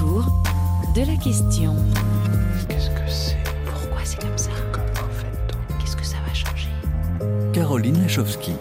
[0.00, 0.24] Autour
[0.94, 1.76] de la question.
[2.68, 3.36] Qu'est-ce que c'est?
[3.66, 4.50] Pourquoi c'est comme ça?
[4.72, 6.70] Comment fait-on Qu'est-ce que ça va changer?
[7.52, 8.52] Caroline Lachowski.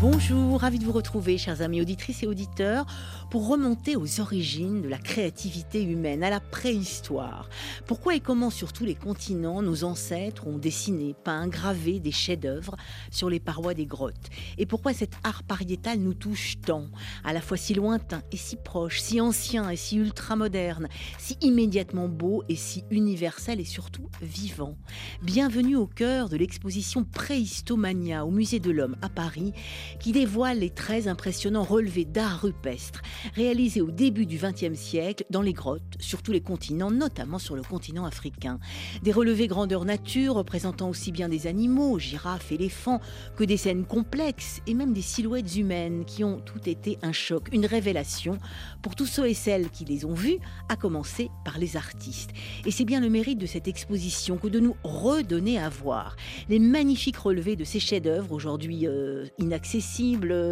[0.00, 2.86] Bonjour, ravi de vous retrouver, chers amis auditrices et auditeurs,
[3.32, 7.48] pour remonter aux origines de la créativité humaine, à la préhistoire.
[7.84, 12.76] Pourquoi et comment sur tous les continents nos ancêtres ont dessiné, peint, gravé des chefs-d'œuvre
[13.10, 14.30] sur les parois des grottes?
[14.56, 16.86] Et pourquoi cet art pariétal nous touche tant,
[17.24, 20.86] à la fois si lointain et si proche, si ancien et si ultramoderne,
[21.18, 24.76] si immédiatement beau et si universel et surtout vivant?
[25.22, 29.52] Bienvenue au cœur de l'exposition Préhistomania au Musée de l'Homme à Paris
[30.00, 33.02] qui dévoile les très impressionnants relevés d'art rupestre
[33.34, 37.56] réalisés au début du XXe siècle dans les grottes sur tous les continents, notamment sur
[37.56, 38.58] le continent africain.
[39.02, 43.00] Des relevés grandeur nature représentant aussi bien des animaux, girafes, éléphants,
[43.36, 47.48] que des scènes complexes et même des silhouettes humaines qui ont tout été un choc,
[47.52, 48.38] une révélation
[48.82, 52.30] pour tous ceux et celles qui les ont vus, à commencer par les artistes.
[52.64, 56.16] Et c'est bien le mérite de cette exposition que de nous redonner à voir
[56.48, 59.77] les magnifiques relevés de ces chefs-d'œuvre aujourd'hui euh, inaccessibles,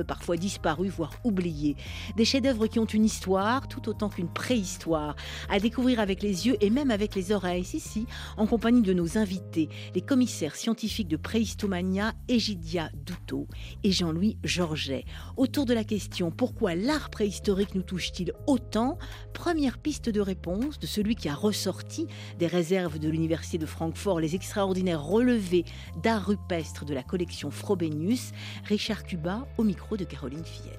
[0.06, 1.76] parfois disparus, voire oubliés.
[2.16, 5.16] Des chefs-d'œuvre qui ont une histoire tout autant qu'une préhistoire,
[5.48, 9.18] à découvrir avec les yeux et même avec les oreilles, ici, en compagnie de nos
[9.18, 13.46] invités, les commissaires scientifiques de Préhistomania, Egidia Douto
[13.82, 15.04] et Jean-Louis Georget.
[15.36, 18.98] Autour de la question pourquoi l'art préhistorique nous touche-t-il autant?
[19.32, 22.06] Première piste de réponse de celui qui a ressorti
[22.38, 25.64] des réserves de l'Université de Francfort les extraordinaires relevés
[26.02, 28.32] d'art rupestre de la collection Frobenius,
[28.64, 30.78] Richard Cuba au micro de Caroline Fillette.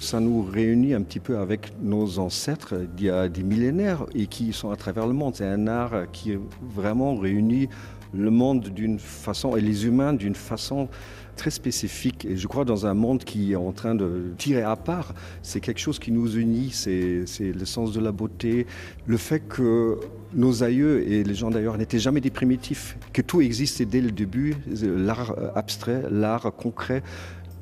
[0.00, 4.26] Ça nous réunit un petit peu avec nos ancêtres d'il y a des millénaires et
[4.26, 5.36] qui sont à travers le monde.
[5.36, 7.68] C'est un art qui vraiment réunit
[8.12, 10.88] le monde d'une façon et les humains d'une façon
[11.36, 12.24] très spécifique.
[12.24, 15.60] Et je crois dans un monde qui est en train de tirer à part, c'est
[15.60, 18.66] quelque chose qui nous unit, c'est le sens de la beauté,
[19.06, 19.98] le fait que
[20.34, 24.10] nos aïeux et les gens d'ailleurs n'étaient jamais des primitifs, que tout existait dès le
[24.10, 27.02] début, l'art abstrait, l'art concret,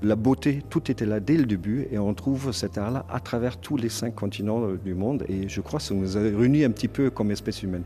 [0.03, 3.56] la beauté, tout était là dès le début et on trouve cet art-là à travers
[3.56, 6.71] tous les cinq continents du monde et je crois que ça nous a réunis un
[6.71, 7.84] petit peu comme espèce humaine.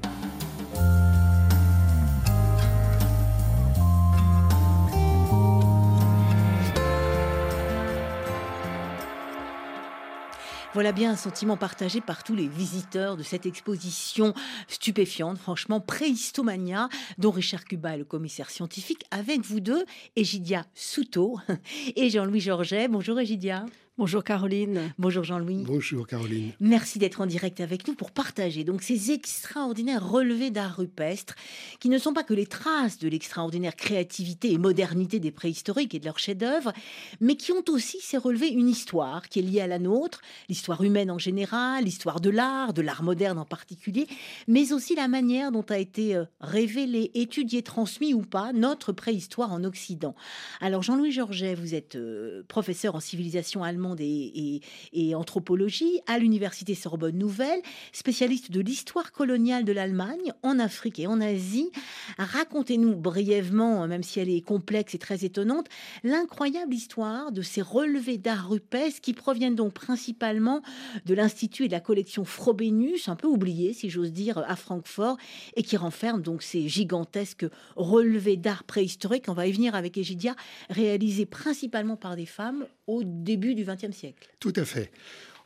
[10.79, 14.33] Voilà bien un sentiment partagé par tous les visiteurs de cette exposition
[14.69, 19.85] stupéfiante, franchement, Préhistomania, dont Richard Cuba est le commissaire scientifique, avec vous deux,
[20.15, 21.41] Egidia Souto
[21.97, 22.87] et Jean-Louis Georget.
[22.87, 23.67] Bonjour Egidia.
[23.99, 24.95] Bonjour Caroline.
[24.97, 25.65] Bonjour Jean-Louis.
[25.67, 26.53] Bonjour Caroline.
[26.61, 31.35] Merci d'être en direct avec nous pour partager donc ces extraordinaires relevés d'art rupestre
[31.81, 35.99] qui ne sont pas que les traces de l'extraordinaire créativité et modernité des préhistoriques et
[35.99, 36.73] de leurs chefs-d'œuvre,
[37.21, 40.85] mais qui ont aussi ces relevés une histoire qui est liée à la nôtre, l'histoire
[40.85, 44.07] humaine en général, l'histoire de l'art, de l'art moderne en particulier,
[44.47, 49.53] mais aussi la manière dont a été euh, révélé, étudié, transmis ou pas notre préhistoire
[49.53, 50.15] en Occident.
[50.61, 54.61] Alors Jean-Louis Georget, vous êtes euh, professeur en civilisation allemande et,
[55.15, 57.61] anthropologie à l'université Sorbonne Nouvelle,
[57.93, 61.71] spécialiste de l'histoire coloniale de l'Allemagne en Afrique et en Asie.
[62.19, 65.67] Racontez-nous brièvement, même si elle est complexe et très étonnante,
[66.05, 70.63] l'incroyable histoire de ces relevés d'art rupestre qui proviennent donc principalement
[71.07, 75.17] de l'Institut et de la collection Frobenius, un peu oublié si j'ose dire, à Francfort,
[75.57, 79.25] et qui renferment donc ces gigantesques relevés d'art préhistorique.
[79.29, 80.35] On va y venir avec Egidia,
[80.71, 84.29] réalisés principalement par des femmes au début du XXe siècle.
[84.41, 84.91] Tout à fait.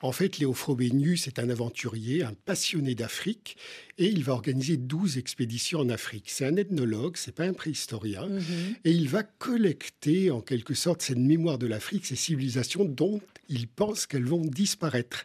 [0.00, 3.56] En fait, Léo Frobenius est un aventurier, un passionné d'Afrique,
[3.98, 6.25] et il va organiser 12 expéditions en Afrique.
[6.28, 8.42] C'est un ethnologue, c'est pas un préhistorien, Mhm.
[8.84, 13.69] et il va collecter en quelque sorte cette mémoire de l'Afrique, ces civilisations dont il
[13.69, 15.24] pense qu'elles vont disparaître.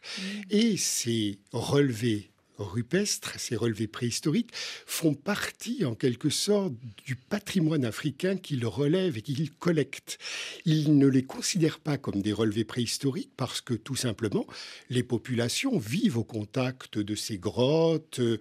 [0.51, 4.51] Et ces relevés rupestres, ces relevés préhistoriques,
[4.85, 6.73] font partie en quelque sorte
[7.06, 10.18] du patrimoine africain qu'il relève et qu'il collecte.
[10.66, 14.46] Il ne les considère pas comme des relevés préhistoriques parce que tout simplement,
[14.90, 18.37] les populations vivent au contact de ces grottes euh,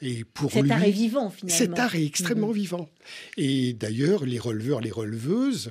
[0.00, 1.58] et pour Cet lui, art est vivant finalement.
[1.58, 2.54] cet art est extrêmement Mhm.
[2.54, 2.88] vivant.
[3.36, 5.70] Et d'ailleurs, les releveurs, les releveuses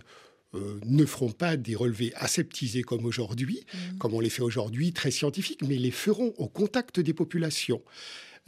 [0.53, 3.97] euh, ne feront pas des relevés aseptisés comme aujourd'hui, Mhm.
[3.99, 7.81] comme on les fait aujourd'hui, très scientifiques, mais les feront au contact des populations.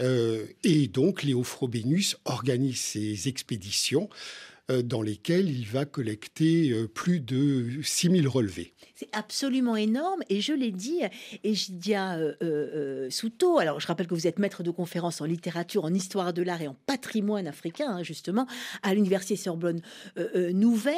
[0.01, 4.09] Euh, et donc, Léo Frobenius organise ces expéditions
[4.69, 8.73] dans lesquelles il va collecter euh, plus de 6000 relevés.
[8.95, 11.01] C'est absolument énorme et je l'ai dit,
[11.43, 15.25] Egidia euh, euh, euh, Souto, alors je rappelle que vous êtes maître de conférences en
[15.25, 18.47] littérature, en histoire de l'art et en patrimoine africain, hein, justement,
[18.81, 19.81] à l'université Sorbonne
[20.17, 20.95] euh, euh, Nouvelle.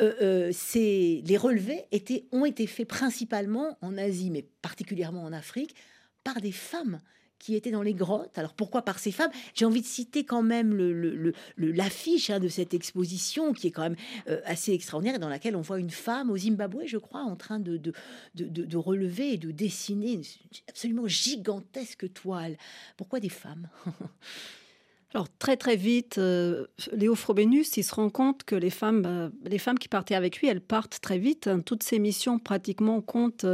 [0.00, 1.86] Euh, euh, les relevés
[2.32, 5.74] ont été faits principalement en Asie, mais particulièrement en Afrique,
[6.22, 7.00] par des femmes
[7.38, 8.36] qui étaient dans les grottes.
[8.36, 9.30] Alors pourquoi par ces femmes?
[9.54, 13.96] J'ai envie de citer quand même l'affiche hein, de cette exposition qui est quand même
[14.28, 17.36] euh, assez extraordinaire et dans laquelle on voit une femme au Zimbabwe, je crois, en
[17.36, 17.80] train de,
[18.76, 20.24] relever et de dessiner une
[20.68, 22.56] absolument gigantesque toile.
[22.96, 23.68] Pourquoi des femmes?
[25.14, 29.30] Alors très très vite, euh, Léo Frobenius, il se rend compte que les femmes, euh,
[29.44, 31.46] les femmes qui partaient avec lui, elles partent très vite.
[31.46, 31.60] Hein.
[31.60, 33.46] Toutes ces missions pratiquement comptent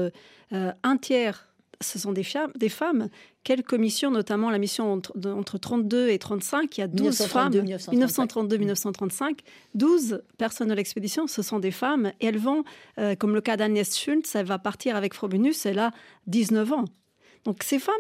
[0.50, 1.53] un tiers
[1.84, 2.24] ce sont des,
[2.56, 3.08] des femmes.
[3.42, 7.52] Quelques missions, notamment la mission entre, entre 32 et 35, il y a 12 femmes.
[7.52, 9.38] 1932-1935,
[9.74, 12.12] 12 personnes de l'expédition, ce sont des femmes.
[12.20, 12.64] Et elles vont,
[12.98, 15.92] euh, comme le cas d'Agnès Schultz, elle va partir avec Frobenius, elle a
[16.26, 16.84] 19 ans.
[17.44, 17.94] Donc ces femmes,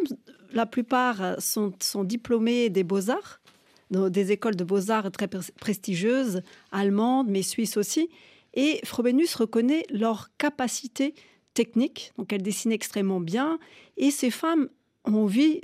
[0.52, 3.40] la plupart sont, sont diplômées des beaux-arts,
[3.90, 6.42] des écoles de beaux-arts très prestigieuses,
[6.72, 8.08] allemandes, mais suisses aussi.
[8.54, 11.14] Et Frobenius reconnaît leur capacité
[11.54, 13.58] technique, donc elle dessine extrêmement bien,
[13.96, 14.68] et ces femmes
[15.04, 15.60] ont envie,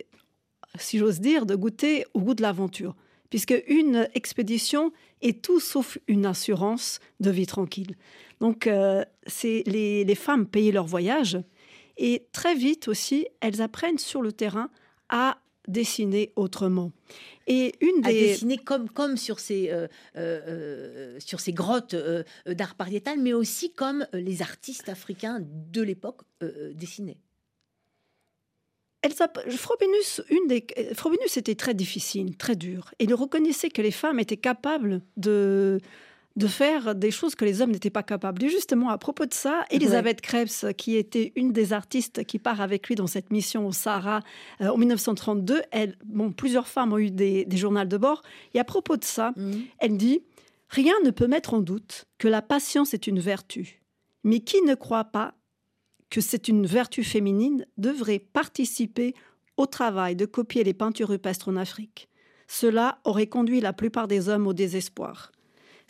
[0.78, 2.94] si j'ose dire, de goûter au goût de l'aventure,
[3.28, 7.96] puisque une expédition est tout sauf une assurance de vie tranquille.
[8.40, 11.38] Donc euh, c'est les, les femmes payaient leur voyage,
[11.96, 14.70] et très vite aussi, elles apprennent sur le terrain
[15.10, 16.92] à dessiner autrement.
[17.46, 18.28] Et une des...
[18.28, 21.96] dessiner comme, comme sur, ces, euh, euh, euh, sur ces grottes
[22.46, 26.22] d'art pariétal, mais aussi comme les artistes africains de l'époque
[26.74, 27.18] dessinaient.
[29.48, 32.92] Frobenius, une des, Frobenius était très difficile, très dur.
[32.98, 35.80] Et il reconnaissait que les femmes étaient capables de,
[36.36, 38.42] de faire des choses que les hommes n'étaient pas capables.
[38.44, 42.60] Et justement, à propos de ça, Elisabeth Krebs, qui était une des artistes qui part
[42.60, 44.20] avec lui dans cette mission au Sahara
[44.60, 48.22] euh, en 1932, elle, bon, plusieurs femmes ont eu des, journaux de bord.
[48.54, 49.62] Et à propos de ça, mhm.
[49.78, 50.22] elle dit
[50.68, 53.82] Rien ne peut mettre en doute que la patience est une vertu.
[54.22, 55.34] Mais qui ne croit pas
[56.10, 59.14] que c'est une vertu féminine devrait participer
[59.56, 62.08] au travail de copier les peintures rupestres en Afrique?
[62.46, 65.32] Cela aurait conduit la plupart des hommes au désespoir.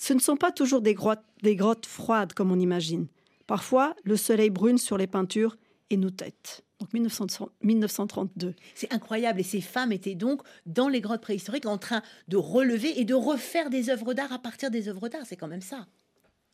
[0.00, 3.06] Ce ne sont pas toujours des grottes, des grottes froides comme on imagine.
[3.46, 5.58] Parfois, le soleil brune sur les peintures
[5.90, 6.64] et nos têtes.
[6.80, 8.54] Donc 1932.
[8.74, 9.40] C'est incroyable.
[9.40, 13.12] Et ces femmes étaient donc dans les grottes préhistoriques en train de relever et de
[13.12, 15.26] refaire des œuvres d'art à partir des œuvres d'art.
[15.26, 15.86] C'est quand même ça.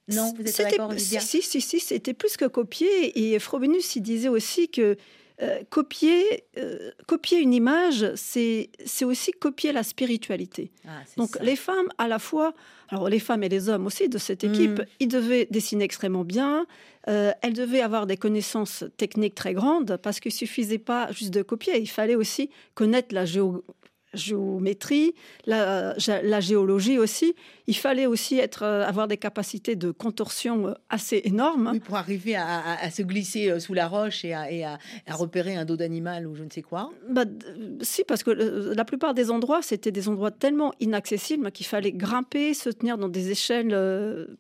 [0.09, 3.33] Non, vous êtes d'accord, si, si, si c'était plus que copier.
[3.33, 4.97] Et Frobenius, il disait aussi que
[5.43, 8.71] euh, copier, euh, copier une image, c'est
[9.03, 10.71] aussi copier la spiritualité.
[10.89, 12.55] Ah, Donc les femmes, à la fois,
[12.89, 14.87] alors les femmes et les hommes aussi de cette équipe, mm.
[15.01, 16.67] ils devaient dessiner extrêmement bien,
[17.09, 21.43] euh, elles devaient avoir des connaissances techniques très grandes parce qu'il suffisait pas juste de
[21.43, 23.63] copier, il fallait aussi connaître la, géo
[24.17, 25.15] géométrie,
[25.47, 27.35] la, la, géologie aussi.
[27.67, 31.71] Il fallait aussi être, euh, avoir des capacités de contorsion euh, assez énormes.
[31.73, 34.79] Oui, pour arriver à, se glisser euh, sous la roche et à,
[35.11, 36.91] repérer un dos d'animal ou je ne sais quoi.
[37.09, 37.25] Bah,
[37.83, 42.55] si, parce que la plupart des endroits, c'était des endroits tellement inaccessibles qu'il fallait grimper,
[42.55, 43.75] se tenir dans des échelles.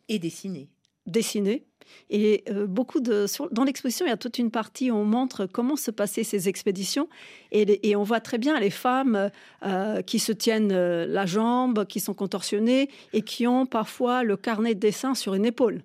[0.08, 0.68] et dessiner.
[1.06, 1.64] Dessiner.
[2.10, 5.46] Et euh, beaucoup de, dans l'exposition, il y a toute une partie où on montre
[5.46, 7.08] comment se passaient ces expéditions.
[7.52, 9.30] Et, on voit très bien les femmes
[9.64, 14.36] euh, qui se tiennent euh, la jambe, qui sont contorsionnées et qui ont parfois le
[14.36, 15.82] carnet de dessin sur une épaule.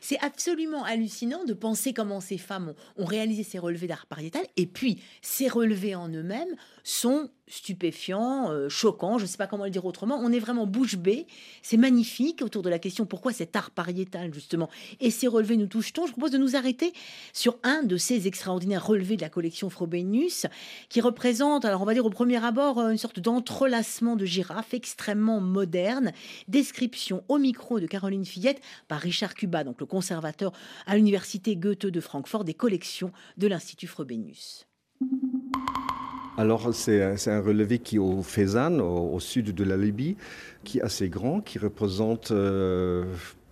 [0.00, 4.66] C'est absolument hallucinant de penser comment ces femmes ont, réalisé ces relevés d'art pariétal et
[4.66, 9.70] puis ces relevés en eux-mêmes sont stupéfiants, euh, choquants, je ne sais pas comment le
[9.70, 10.18] dire autrement.
[10.22, 11.26] On est vraiment bouche bée.
[11.62, 15.66] C'est magnifique autour de la question pourquoi cet art pariétal, justement, et ces relevés nous
[15.66, 16.06] touche-t-on?
[16.06, 16.92] Je propose de nous arrêter
[17.32, 20.46] sur un de ces extraordinaires relevés de la collection Frobenius
[20.88, 25.40] qui représente, alors on va dire au premier abord, une sorte d'entrelacement de girafes extrêmement
[25.40, 26.12] moderne.
[26.48, 30.52] Description au micro de Caroline Fillette par Richard Cuba, donc le conservateur
[30.86, 34.66] à l'université Goethe de Francfort des collections de l'Institut Frobenius.
[36.36, 40.16] Alors, c'est un relevé qui est au Fezzan, au, sud de la Libye,
[40.64, 43.04] qui est assez grand, qui représente euh,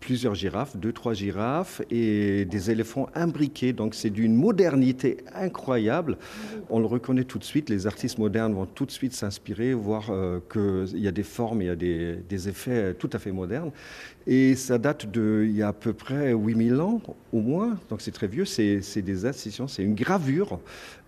[0.03, 3.73] plusieurs girafes, deux, trois girafes et des éléphants imbriqués.
[3.73, 6.19] Donc c'est d'une modernité incroyable.
[6.71, 7.71] On le reconnaît tout de suite.
[7.71, 11.63] Les artistes modernes vont tout de suite s'inspirer, voir euh, qu'il y a des formes,
[11.63, 13.71] il y a des, effets tout à fait modernes.
[14.27, 17.01] Et ça date de il y a à peu près 8000 ans
[17.33, 18.45] au moins, donc c'est très vieux.
[18.45, 20.59] C'est des incisions, c'est une gravure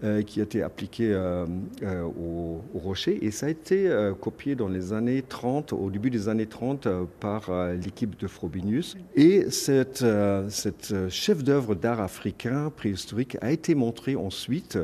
[0.04, 1.44] euh, qui a été appliquée euh,
[1.82, 6.28] au, au, rocher et ça a été copié dans les années 30, au début des
[6.28, 6.86] années 30,
[7.18, 7.50] par
[7.84, 8.83] l'équipe de Frobenius
[9.14, 14.78] et cette, euh, cette chef-d'œuvre d'art africain préhistorique a été montrée ensuite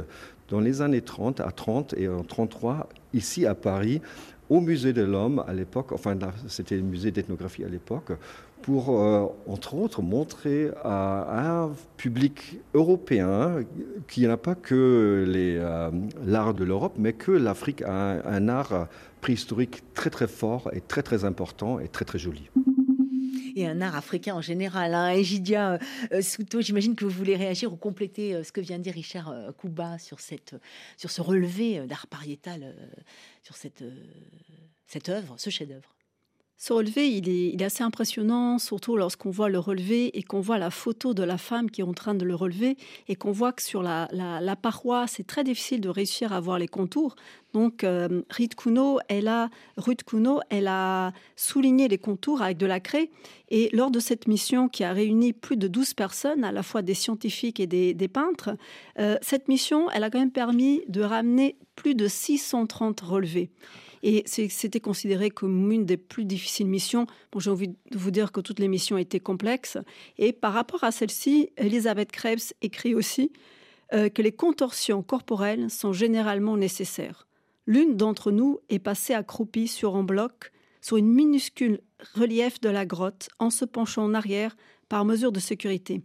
[0.49, 4.01] dans les années 30 à 30 et en 33 ici à Paris,
[4.49, 8.13] au musée de l'homme à l'époque, enfin c'était le musée d'ethnographie à l'époque,
[8.63, 13.65] pour, euh, entre autres, montrer à, un public européen
[14.09, 15.91] qu'il n'y a pas que euh,
[16.27, 18.89] l'art de l'Europe, mais que l'Afrique a un, art
[19.21, 22.51] préhistorique très très fort et très très important et très très joli
[23.57, 24.95] et un art africain en général.
[24.95, 25.11] Hein.
[25.11, 25.79] Egidia
[26.13, 28.95] euh, Souto, j'imagine que vous voulez réagir ou compléter euh, ce que vient de dire
[28.95, 32.75] Richard euh, Kouba sur ce relevé d'art pariétal,
[33.43, 33.85] sur cette,
[34.87, 35.95] cette œuvre, ce chef-d'œuvre.
[36.63, 40.69] Ce relevé, il est, assez impressionnant, surtout lorsqu'on voit le relevé et qu'on voit la
[40.71, 42.77] photo de la femme qui est en train de le relever
[43.09, 44.09] et qu'on voit que sur la,
[44.61, 47.17] paroi, c'est très difficile de réussir à voir les contours.
[47.55, 53.09] Donc, euh, Ruth Kuno, elle a, souligné les contours avec de la craie.
[53.49, 56.83] Et lors de cette mission qui a réuni plus de 12 personnes, à la fois
[56.83, 58.51] des scientifiques et des, peintres,
[58.99, 63.49] euh, cette mission, elle a quand même permis de ramener plus de 630 relevés.
[64.03, 67.07] Et c'était considéré comme une des plus difficiles missions.
[67.37, 69.77] J'ai envie de vous dire que toutes les missions étaient complexes.
[70.17, 73.31] Et par rapport à celle-ci, Elisabeth Krebs écrit aussi
[73.93, 77.27] euh, que les contorsions corporelles sont généralement nécessaires.
[77.67, 81.81] L'une d'entre nous est passée accroupie sur un bloc, sur une minuscule
[82.15, 84.57] relief de la grotte, en se penchant en arrière
[84.89, 86.03] par mesure de sécurité.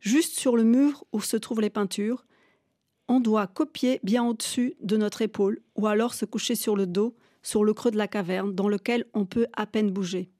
[0.00, 2.26] Juste sur le mur où se trouvent les peintures,
[3.08, 7.16] on doit copier bien au-dessus de notre épaule ou alors se coucher sur le dos
[7.42, 10.30] sur le creux de la caverne dans lequel on peut à peine bouger.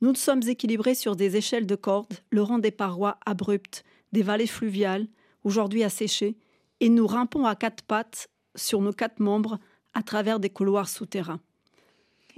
[0.00, 4.46] Nous sommes équilibrés sur des échelles de cordes, le rang des parois abruptes, des vallées
[4.46, 5.06] fluviales,
[5.44, 6.36] aujourd'hui asséchées,
[6.80, 9.58] et nous rampons à quatre pattes sur nos quatre membres
[9.94, 11.40] à travers des couloirs souterrains.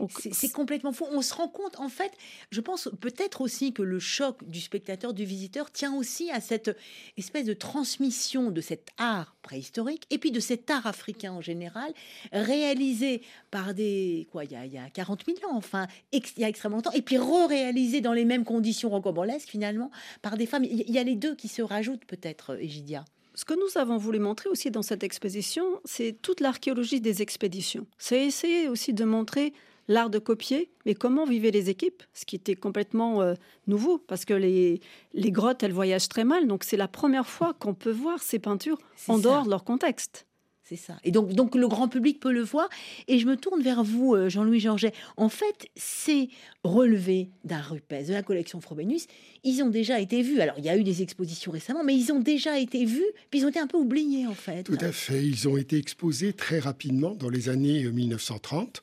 [0.09, 1.07] C'est complètement fou.
[1.11, 2.13] On se rend compte, en fait,
[2.51, 6.77] je pense peut-être aussi que le choc du spectateur, du visiteur, tient aussi à cette
[7.17, 11.93] espèce de transmission de cet art préhistorique et puis de cet art africain en général,
[12.33, 14.27] réalisé par des.
[14.33, 16.79] Quoi, il y a, il y a 40 000 ans, enfin, il y a extrêmement
[16.79, 19.91] longtemps, et puis re-réalisé dans les mêmes conditions rocambolesques, finalement,
[20.23, 20.65] par des femmes.
[20.65, 23.05] Il y a les deux qui se rajoutent, peut-être, Egidia.
[23.37, 27.87] Ce que nous avons voulu montrer aussi dans cette exposition, c'est toute l'archéologie des expéditions.
[27.99, 29.53] C'est essayer aussi de montrer
[29.89, 33.35] l'art de copier, mais comment vivaient les équipes, ce qui était complètement euh,
[33.67, 34.81] nouveau, parce que les,
[35.13, 38.39] les grottes, elles voyagent très mal, donc c'est la première fois qu'on peut voir ces
[38.39, 40.27] peintures en dehors de leur contexte.
[40.67, 40.97] C'est ça.
[41.05, 42.71] Et donc, donc le grand public peut le voir.
[43.07, 44.95] Et je me tourne vers vous, euh, Jean-Louis Georget.
[45.19, 46.31] En fait, ces
[46.63, 49.07] relevés d'art rupestre de la collection Frobenius,
[49.43, 50.41] ils ont déjà été vus.
[50.41, 53.41] Alors, il y a eu des expositions récemment, mais ils ont déjà été vus, puis
[53.41, 54.63] ils ont été un peu oubliés, en fait.
[54.63, 55.23] Tout à fait.
[55.23, 58.81] Ils ont été exposés très rapidement dans les années 1930.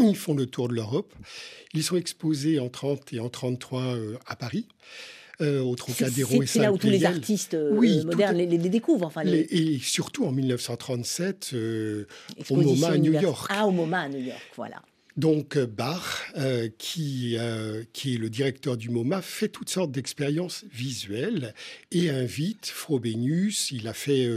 [0.00, 1.14] Euh, ils font le tour de l'Europe.
[1.74, 4.66] Ils sont exposés en 30 et en 33 euh, à Paris.
[5.40, 9.06] Euh, au Trocadéro et C'est là où tous les artistes euh, modernes les, découvrent.
[9.06, 11.54] Enfin, Et surtout en 1937,
[12.50, 13.50] au MoMA à New York.
[13.50, 14.82] Ah, au MoMA à New York, voilà.
[15.16, 16.30] Donc Bach,
[16.76, 17.38] qui,
[17.94, 21.54] qui est le directeur du MoMA, fait toutes sortes d'expériences visuelles
[21.90, 23.70] et invite Frobenius.
[23.70, 24.28] Il a fait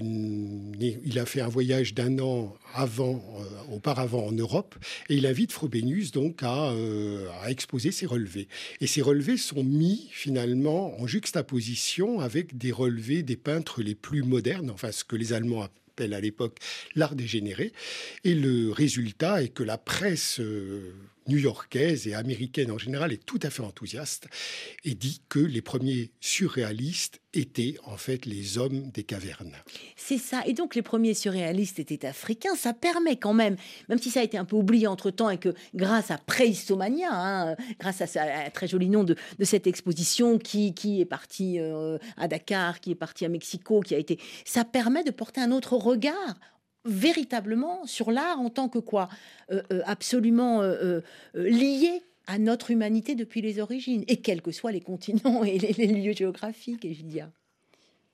[0.00, 4.74] il a fait un voyage d'un an avant, euh, auparavant en Europe,
[5.08, 8.48] et il invite Frobenius donc euh, à, exposer ses relevés.
[8.80, 14.22] Et ces relevés sont mis finalement en juxtaposition avec des relevés des peintres les plus
[14.22, 16.58] modernes, enfin ce que les Allemands appellent à l'époque
[16.94, 17.72] l'art dégénéré.
[18.24, 20.92] Et le résultat est que la presse euh,
[21.28, 24.28] new-yorkaise et américaine en général est tout à fait enthousiaste
[24.84, 29.56] et dit que les premiers surréalistes étaient en fait les hommes des cavernes.
[29.96, 30.42] C'est ça.
[30.46, 32.54] Et donc les premiers surréalistes étaient africains.
[32.56, 33.56] Ça permet quand même,
[33.88, 37.56] même si ça a été un peu oublié entre-temps et que grâce à Préhistomania, hein,
[37.80, 42.28] grâce à, ce très joli nom de, cette exposition qui, qui est partie euh, à
[42.28, 44.18] Dakar, qui est partie à Mexico, qui a été...
[44.44, 46.38] Ça permet de porter un autre regard
[46.84, 49.08] véritablement sur l'art en tant que quoi?
[49.50, 51.00] Euh, euh, Absolument euh,
[51.34, 55.86] lié à notre humanité depuis les origines, et quels que soient les continents et les,
[55.86, 57.30] lieux géographiques, Egidia.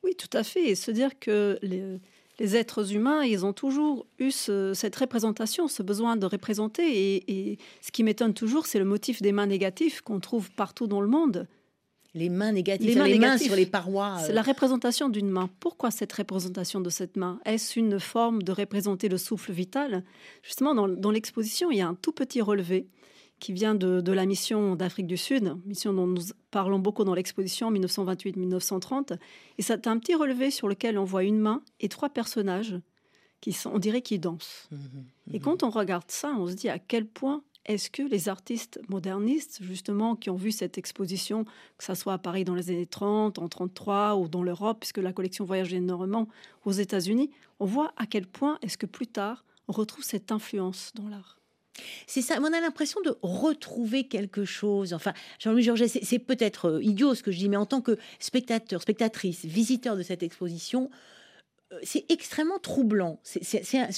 [0.03, 0.71] Oui, tout à fait.
[0.71, 6.17] Et se dire que les, êtres humains, ils ont toujours eu cette représentation, ce besoin
[6.17, 7.23] de représenter.
[7.29, 11.03] et ce qui m'étonne toujours, c'est le motif des mains négatives qu'on trouve partout dans
[11.03, 11.47] le monde
[12.15, 14.19] les mains négatives, les mains, sur les parois.
[14.19, 15.49] C'est la représentation d'une main.
[15.61, 17.41] Pourquoi cette représentation de cette main?
[17.45, 20.05] Est-ce une forme de représenter le souffle vital?
[20.43, 22.89] Justement, dans, l'exposition, il y a un tout petit relevé
[23.39, 27.73] qui vient de, la mission d'Afrique du Sud, mission dont nous parlons beaucoup dans l'exposition
[27.73, 29.17] 1928-1930.
[29.59, 32.77] Et c'est un petit relevé sur lequel on voit une main et trois personnages
[33.41, 34.69] qui sont, on dirait, qui dansent.
[34.71, 34.77] Mmh
[35.33, 38.29] et mmh quand on regarde ça, on se dit à quel point est-ce que les
[38.29, 41.45] artistes modernistes, justement, qui ont vu cette exposition,
[41.77, 44.99] que ce soit à Paris dans les années 30, en 33 ou dans l'Europe, puisque
[44.99, 46.29] la collection voyage énormément
[46.65, 50.93] aux États-Unis, on voit à quel point est-ce que plus tard, on retrouve cette influence
[50.95, 51.39] dans l'art?
[52.07, 54.93] C'est ça, on a l'impression de retrouver quelque chose.
[54.93, 57.97] Enfin, Jean-Louis Georget, c'est peut-être euh, idiot ce que je dis, mais en tant que
[58.19, 60.91] spectateur, spectatrice, visiteur de cette exposition,
[61.83, 63.21] c'est extrêmement troublant.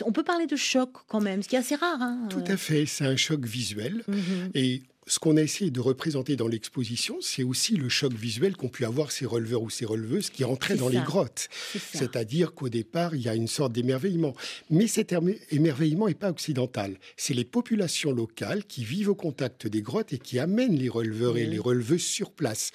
[0.05, 2.01] on peut parler de choc quand même, ce qui est assez rare.
[2.01, 4.05] Hein, Tout à fait, c'est un choc visuel.
[4.09, 4.51] Mhm.
[4.55, 8.69] Et ce qu'on a essayé de représenter dans l'exposition, c'est aussi le choc visuel qu'ont
[8.69, 11.49] pu avoir ces releveurs ou ces releveuses qui entraient dans les grottes.
[11.93, 14.35] C'est-à-dire qu'au départ, il y a une sorte d'émerveillement.
[14.71, 15.15] Mais cet
[15.51, 16.99] émerveillement n'est pas occidental.
[17.17, 21.37] C'est les populations locales qui vivent au contact des grottes et qui amènent les releveurs
[21.37, 22.71] et les releveuses sur place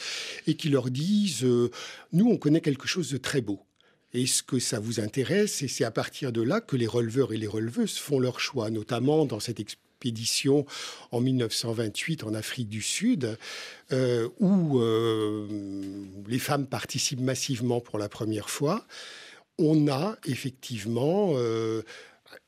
[0.48, 1.72] et qui leur disent euh,
[2.12, 3.67] Nous, on connaît quelque chose de très beau.
[4.18, 7.38] Est-ce que ça vous intéresse Et c'est à partir de là que les releveurs et
[7.38, 10.66] les releveuses font leur choix, notamment dans cette expédition
[11.12, 13.38] en 1928 en Afrique du Sud,
[13.92, 15.48] euh, où euh,
[16.28, 18.88] les femmes participent massivement pour la première fois.
[19.60, 21.84] On a effectivement euh,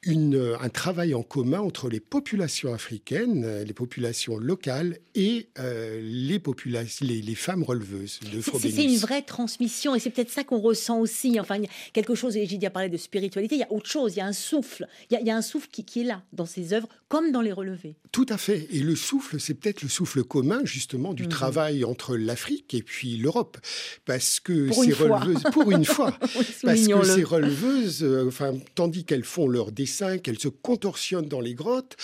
[0.08, 7.64] un travail en commun entre les populations africaines, les populations locales et euh, les, femmes
[7.64, 11.40] releveuses de C'est une vraie transmission et c'est peut-être ça qu'on ressent aussi.
[11.40, 13.72] Enfin, il y a quelque chose, et j'ai a parlé de spiritualité, il y a
[13.72, 14.88] autre chose, il y a un souffle.
[15.12, 17.52] Il y a, un souffle qui, qui, est là dans ces œuvres, comme dans les
[17.52, 17.96] relevés.
[18.12, 18.68] Tout à fait.
[18.72, 21.30] Et le souffle, c'est peut-être le souffle commun, justement, du mhm.
[21.30, 23.58] travail entre l'Afrique et puis l'Europe.
[24.06, 26.12] Parce que ces releveuses, pour une fois,
[26.64, 31.42] parce que ces releveuses, euh, enfin, tandis qu'elles font leur dessin, qu'elles se contorsionnent dans
[31.42, 31.98] les grottes,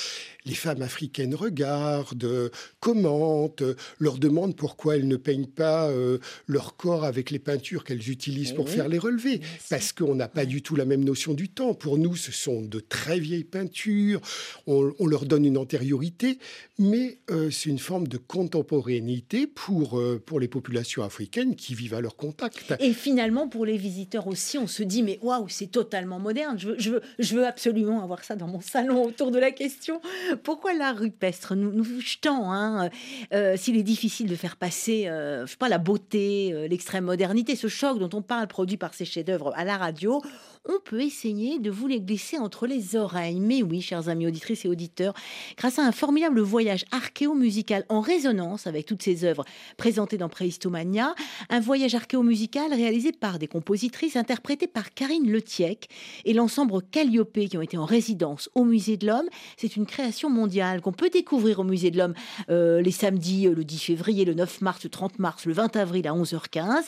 [0.45, 3.63] les femmes africaines regardent, commentent,
[4.00, 8.53] leur demandent pourquoi elles ne peignent pas euh, leur corps avec les peintures qu'elles utilisent
[8.53, 9.41] pour faire les relevés.
[9.69, 11.74] Parce qu'on n'a pas du tout la même notion du temps.
[11.74, 14.21] Pour nous, ce sont de très vieilles peintures.
[14.67, 16.40] On, leur donne une antériorité,
[16.80, 21.94] mais euh, c'est une forme de contemporanéité pour, euh, pour les populations africaines qui vivent
[21.94, 22.74] à leur contact.
[22.80, 26.58] Et finalement, pour les visiteurs aussi, on se dit mais waouh, c'est totalement moderne.
[26.58, 30.02] Je veux, je, veux, absolument avoir ça dans mon salon autour de la question
[30.44, 32.90] pourquoi l'art rupestre nous, nous jetons, hein,
[33.34, 37.68] euh, s'il est difficile de faire passer, je sais pas, la beauté, l'extrême modernité, ce
[37.68, 40.22] choc dont on parle produit par ces chefs-d'œuvre à la radio,
[40.67, 43.39] on peut essayer de vous les glisser entre les oreilles.
[43.39, 45.13] Mais oui, chers amis auditrices et auditeurs,
[45.57, 49.46] grâce à un formidable voyage archéo-musical en résonance avec toutes ces œuvres
[49.77, 51.16] présentées dans Préhistomania,
[51.50, 55.90] un voyage archéo-musical réalisé par des compositrices interprétées par Karine Letiec
[56.25, 59.27] et l'ensemble Calliope qui ont été en résidence au Musée de l'Homme.
[59.57, 62.13] C'est une création mondiale qu'on peut découvrir au Musée de l'Homme
[62.50, 65.75] euh, les samedis, euh, le 10 février, le 9 mars, le 30 mars, le 20
[65.75, 66.87] avril à 11h15.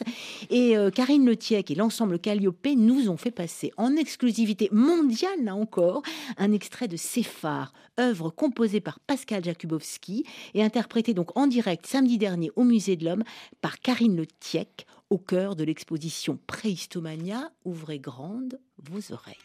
[0.49, 5.55] Et euh, Karine Letiec et l'ensemble Calliope nous ont fait passer en exclusivité mondiale, là
[5.55, 6.01] encore,
[6.37, 12.17] un extrait de Séphar, œuvre composée par Pascal Jakubowski et interprétée donc en direct samedi
[12.17, 13.23] dernier au Musée de l'Homme
[13.61, 17.51] par Karine Le Tiec au cœur de l'exposition Préhistomania.
[17.65, 19.35] Ouvrez grandes vos oreilles.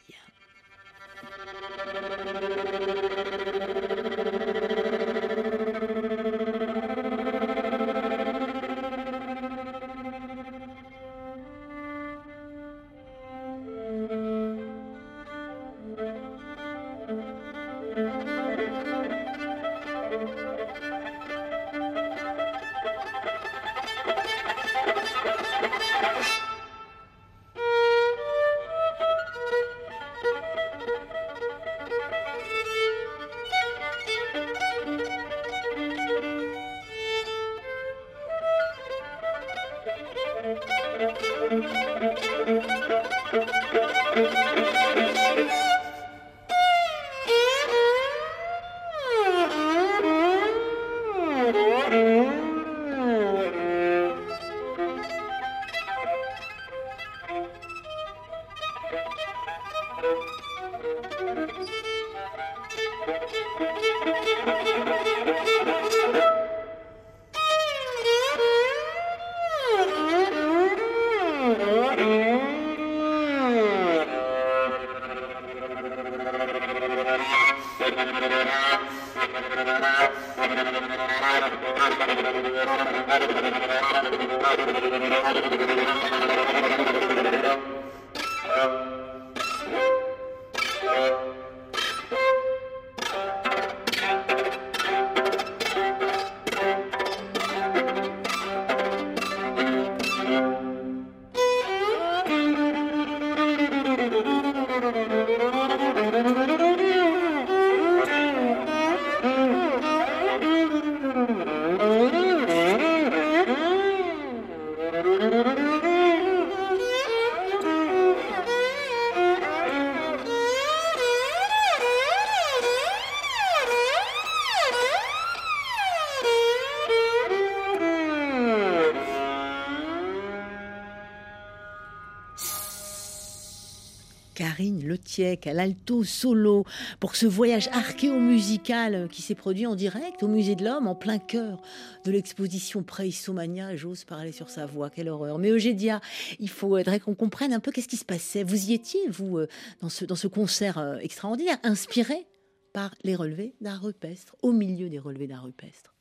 [135.20, 136.64] À l'alto solo
[136.98, 141.18] pour ce voyage archéomusical qui s'est produit en direct au Musée de l'Homme en plein
[141.18, 141.60] cœur
[142.06, 143.76] de l'exposition Préhistomania.
[143.76, 145.38] J'ose parler sur sa voix, quelle horreur.
[145.38, 146.00] Mais Eugédia,
[146.38, 148.42] il faudrait qu'on comprenne un peu qu'est-ce qui se passait.
[148.42, 149.48] Vous y étiez, vous, euh,
[149.82, 152.26] dans ce, dans ce concert euh, extraordinaire, inspiré
[152.72, 155.92] par les relevés d'art rupestre, au milieu des relevés d'art rupestre.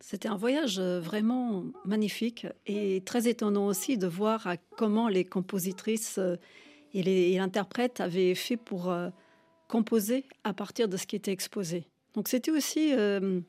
[0.00, 6.20] C'était un voyage euh, vraiment magnifique et très étonnant aussi de voir comment les compositrices
[6.94, 9.08] et l'interprète avait fait pour euh,
[9.68, 11.86] composer à partir de ce qui était exposé.
[12.14, 13.40] Donc c'était aussi, euh,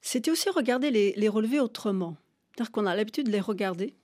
[0.00, 2.16] c'était aussi regarder les, relevés autrement.
[2.54, 3.94] C'est-à-dire qu'on a l'habitude de les regarder,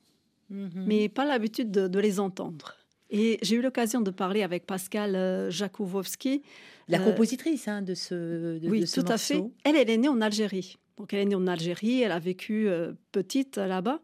[0.51, 0.85] mhm.
[0.87, 2.75] mais pas l'habitude de, les entendre.
[3.11, 6.43] Et j'ai eu l'occasion de parler avec Pascal euh, Jakubowski.
[6.89, 9.43] La compositrice hein, de ce de, Oui, tout à fait.
[9.65, 10.79] Elle, elle est née en Algérie.
[10.97, 12.69] Donc elle est née en Algérie, elle a vécu
[13.13, 14.01] petite là-bas.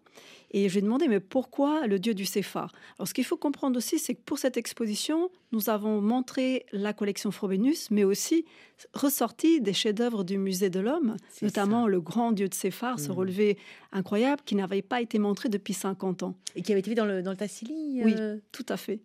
[0.56, 2.70] Et je lui ai demandé, mais pourquoi le dieu du Séphar?
[2.96, 6.92] Alors, ce qu'il faut comprendre aussi, c'est que pour cette exposition, nous avons montré la
[6.92, 8.44] collection Frobenius, mais aussi
[8.94, 13.12] ressorti des chefs-d'œuvre du musée de l'homme, notamment le grand dieu de Séphar, ce mmh.
[13.12, 13.58] relevé
[13.90, 16.36] incroyable qui n'avait pas été montré depuis 50 ans.
[16.54, 19.00] Et qui avait été vu dans le, dans le Tassili Oui, euh tout à fait.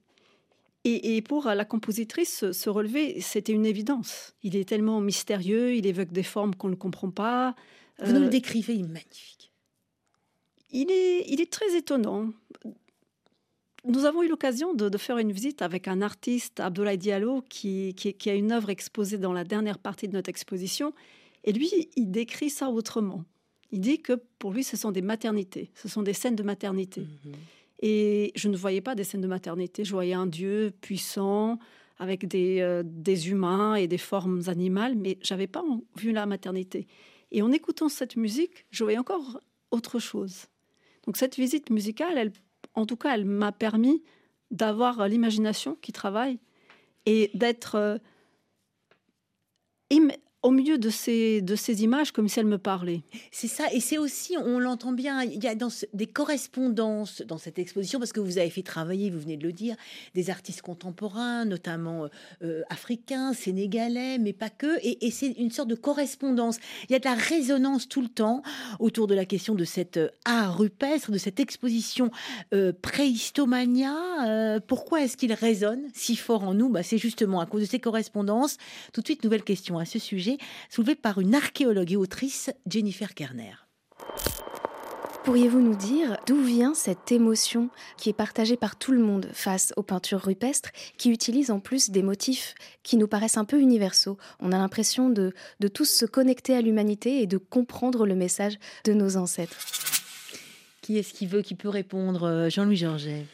[0.85, 4.35] Et, pour la compositrice, ce relevé, c'était une évidence.
[4.43, 7.55] Il est tellement mystérieux, il évoque des formes qu'on ne comprend pas.
[8.03, 9.48] Vous nous le euh, décrivez, il est magnifique
[10.71, 12.29] il est, il est très étonnant.
[13.85, 18.29] Nous avons eu l'occasion de, faire une visite avec un artiste, Abdoulaye Diallo, qui, qui,
[18.29, 20.93] a une œuvre exposée dans la dernière partie de notre exposition.
[21.45, 23.23] Et lui, il décrit ça autrement.
[23.71, 27.01] Il dit que pour lui, ce sont des maternités, ce sont des scènes de maternité.
[27.01, 27.33] Mhm.
[27.81, 31.59] Et je ne voyais pas des scènes de maternité, je voyais un Dieu puissant,
[31.99, 35.63] avec des, euh, des humains et des formes animales, mais j'avais pas
[35.97, 36.87] vu la maternité.
[37.31, 39.39] Et en écoutant cette musique, je voyais encore
[39.71, 40.47] autre chose.
[41.09, 42.31] Donc cette visite musicale,
[42.75, 44.03] en tout cas, elle m'a permis
[44.51, 46.37] d'avoir l'imagination qui travaille
[47.07, 47.97] et d'être euh,
[50.41, 51.43] au milieu de ces,
[51.83, 53.01] images comme si elles me parlaient.
[53.31, 55.55] C'est ça, et c'est aussi, on l'entend bien, il y a
[55.93, 59.51] des correspondances dans cette exposition, parce que vous avez fait travailler, vous venez de le
[59.51, 59.75] dire,
[60.15, 62.07] des artistes contemporains, notamment
[62.41, 66.57] euh, africains, sénégalais, mais pas que, et, c'est une sorte de correspondance.
[66.87, 68.41] Il y a de la résonance tout le temps
[68.79, 72.11] autour de la question de cet euh, art rupestre, de cette exposition
[72.53, 73.95] euh, préhistomania.
[74.27, 76.69] Euh, pourquoi est-ce qu'il résonne si fort en nous?
[76.69, 78.57] Bah, C'est justement à cause de ces correspondances.
[78.93, 80.28] Tout de suite, nouvelle question à ce sujet
[80.69, 83.55] soulevé par une archéologue et autrice, Jennifer Kerner.
[85.25, 89.73] Pourriez-vous nous dire d'où vient cette émotion qui est partagée par tout le monde face
[89.75, 94.17] aux peintures rupestres, qui utilisent en plus des motifs qui nous paraissent un peu universaux?
[94.39, 98.57] On a l'impression de, de tous se connecter à l'humanité et de comprendre le message
[98.85, 99.57] de nos ancêtres.
[100.81, 103.25] Qui est-ce qui veut, qui peut répondre euh, Jean-Louis Georget?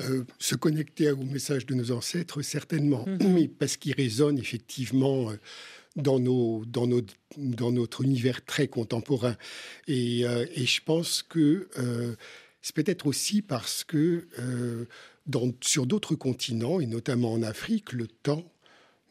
[0.00, 5.36] Euh, se connecter au message de nos ancêtres, certainement, mais parce qu'il résonne effectivement euh,
[5.96, 7.02] dans, nos, dans, nos,
[7.36, 9.36] dans notre univers très contemporain.
[9.88, 12.14] Et, euh, et je pense que euh,
[12.62, 14.84] c'est peut-être aussi parce que euh,
[15.26, 18.44] dans, sur d'autres continents, et notamment en Afrique, le temps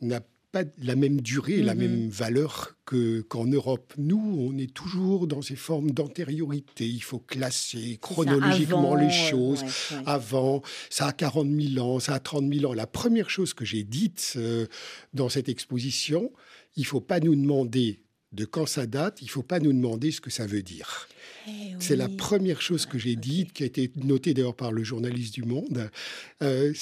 [0.02, 0.22] n'a
[0.52, 1.78] pas la même durée, la mm-hmm.
[1.78, 3.94] même valeur que, qu'en Europe.
[3.98, 6.88] Nous, on est toujours dans ces formes d'antériorité.
[6.88, 9.66] Il faut classer chronologiquement les choses.
[10.06, 12.74] Avant, ça a 40 000 ans, ça a 30 000 ans.
[12.74, 14.38] La première chose que j'ai dite
[15.14, 16.32] dans cette exposition,
[16.76, 19.72] il ne faut pas nous demander de quand ça date, il ne faut pas nous
[19.72, 21.08] demander ce que ça veut dire.
[21.48, 24.84] Eh c'est la première chose que j'ai dite, qui a été notée d'ailleurs par le
[24.84, 25.90] journaliste du Monde,
[26.42, 26.74] euh,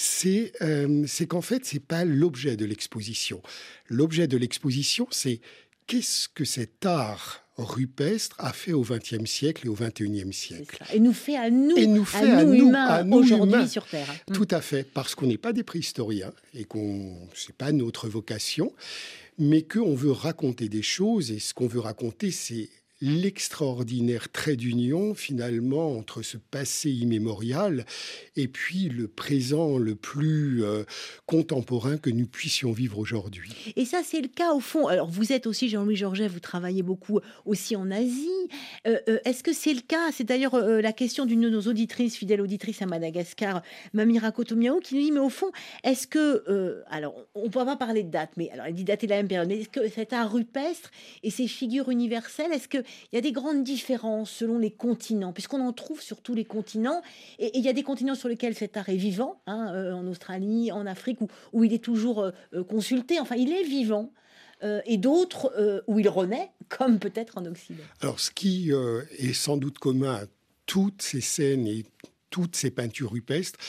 [0.61, 3.41] euh, c'est qu'en fait, ce n'est pas l'objet de l'exposition.
[3.87, 5.41] L'objet de l'exposition, c'est
[5.85, 10.83] qu'est-ce que cet art rupestre a fait au XXe siècle et au XXIe siècle.
[10.91, 14.11] Et nous fait à nous, et nous fait à, nous, humains, aujourd'hui sur Terre.
[14.33, 18.73] Tout à fait, parce qu'on n'est pas des préhistoriens et qu'on c'est pas notre vocation
[19.37, 22.69] mais qu'on veut raconter des choses, et ce qu'on veut raconter, c'est
[23.03, 27.85] l'extraordinaire trait d'union finalement entre ce passé immémorial
[28.37, 30.85] et puis le présent le plus euh,
[31.25, 33.73] contemporain que nous puissions vivre aujourd'hui.
[33.75, 34.87] Et ça, c'est le cas au fond.
[34.87, 38.29] Alors, vous êtes aussi, Jean-Louis Georget, vous travaillez beaucoup aussi en Asie.
[38.87, 40.13] Euh, euh, est-ce que c'est le cas?
[40.13, 44.95] C'est d'ailleurs la question d'une de nos auditrices, fidèle auditrice à Madagascar, Mamira Kotomiao, qui
[44.95, 45.51] nous dit, mais au fond,
[45.83, 46.81] est-ce que...
[46.89, 49.27] alors, on ne peut pas parler de date, mais alors, elle dit dater la même
[49.27, 50.89] période, mais est-ce que cet art rupestre
[51.21, 52.77] et ces figures universelles, est-ce que
[53.11, 56.45] il y a des grandes différences selon les continents, puisqu'on en trouve sur tous les
[56.45, 57.01] continents.
[57.39, 60.07] Et, il y a des continents sur lesquels cet art est vivant, hein, euh, en
[60.07, 61.19] Australie, en Afrique,
[61.51, 63.19] où, il est toujours euh, euh, consulté.
[63.19, 64.11] Enfin, il est vivant.
[64.85, 67.83] et d'autres où il renaît, comme peut-être en Occident.
[67.99, 70.25] Alors, ce qui est sans doute commun à
[70.65, 71.83] toutes ces scènes et
[72.29, 73.59] toutes ces peintures rupestres,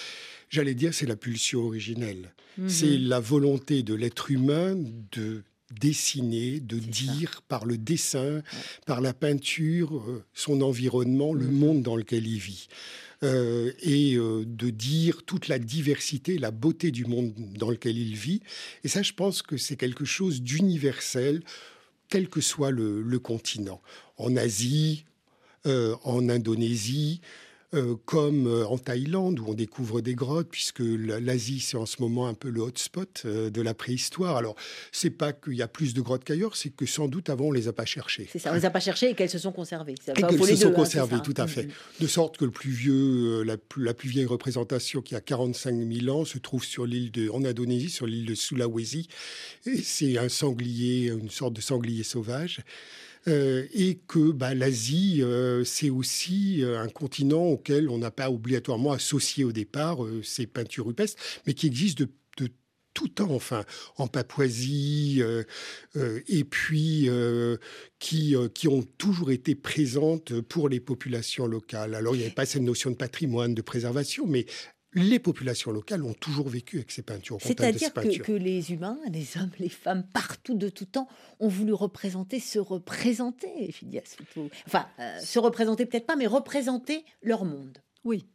[0.54, 2.32] J'allais dire, c'est la pulsion originelle.
[2.58, 2.68] Mhm.
[2.68, 4.76] C'est la volonté de l'être humain
[5.10, 8.42] de dessiner, de C'est dire par le dessin,
[8.86, 12.68] par la peinture, euh, son environnement, le monde dans lequel il vit.
[13.22, 18.14] Euh, et euh, de dire toute la diversité, la beauté du monde dans lequel il
[18.14, 18.40] vit.
[18.82, 21.42] Et ça, je pense que c'est quelque chose d'universel,
[22.08, 23.80] quel que soit le, le continent.
[24.18, 25.04] En Asie,
[25.66, 27.22] euh, en Indonésie,
[27.74, 31.86] euh, comme euh, en Thaïlande où on découvre des grottes, puisque la- l'Asie c'est en
[31.86, 34.36] ce moment un peu le hotspot euh, de la préhistoire.
[34.36, 34.56] Alors
[34.92, 37.52] c'est pas qu'il y a plus de grottes qu'ailleurs, c'est que sans doute avant on
[37.52, 38.28] les a pas cherchées.
[38.30, 39.94] C'est ça, on les a pas cherchées et qu'elles se sont conservées.
[40.04, 41.64] Ça Et qu'elles se sont hein, conservées, tout à fait.
[41.64, 41.72] Mhm.
[42.00, 45.74] De sorte que le plus vieux, la, plus, la plus vieille représentation qui a 45
[45.74, 49.08] 000 ans se trouve sur l'île de, en Indonésie, sur l'île de Sulawesi.
[49.66, 52.60] Et c'est un sanglier, une sorte de sanglier sauvage.
[53.28, 58.30] Euh, et que bah, l'Asie, euh, c'est aussi euh, un continent auquel on n'a pas
[58.30, 62.10] obligatoirement associé au départ ces peintures rupestres, mais qui existent de,
[62.92, 63.64] tout temps, enfin,
[63.96, 65.20] en Papouasie,
[66.28, 67.08] et puis
[67.98, 71.96] qui, qui ont toujours été présentes pour les populations locales.
[71.96, 74.46] Alors, il n'y avait pas cette notion de patrimoine, de préservation, mais
[74.94, 77.38] les populations locales ont toujours vécu avec ces peintures.
[77.40, 81.08] C'est-à-dire que, que les humains, les hommes, les femmes, partout de tout temps,
[81.40, 84.16] ont voulu représenter, se représenter, Phidias.
[84.66, 87.78] Enfin, euh, se représenter peut-être pas, mais représenter leur monde.
[88.04, 88.26] Oui.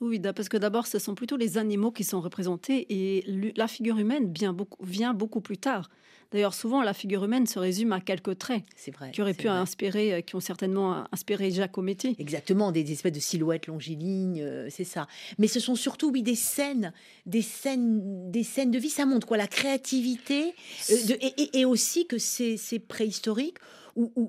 [0.00, 3.98] Oui, parce que d'abord, ce sont plutôt les animaux qui sont représentés et la figure
[3.98, 5.90] humaine vient beaucoup, vient beaucoup plus tard.
[6.32, 9.10] D'ailleurs, souvent, la figure humaine se résume à quelques traits C'est vrai.
[9.10, 9.56] qui auraient pu vrai.
[9.56, 12.14] inspirer, euh, qui ont certainement inspiré Giacometti.
[12.20, 15.08] Exactement, des espèces de silhouettes longilignes, euh, c'est ça.
[15.38, 16.92] Mais ce sont surtout, oui, des scènes,
[17.26, 18.90] des scènes, des scènes de vie.
[18.90, 19.36] Ça montre quoi?
[19.38, 20.54] La créativité,
[20.90, 23.56] euh, de- et, et- et aussi que c'est préhistorique,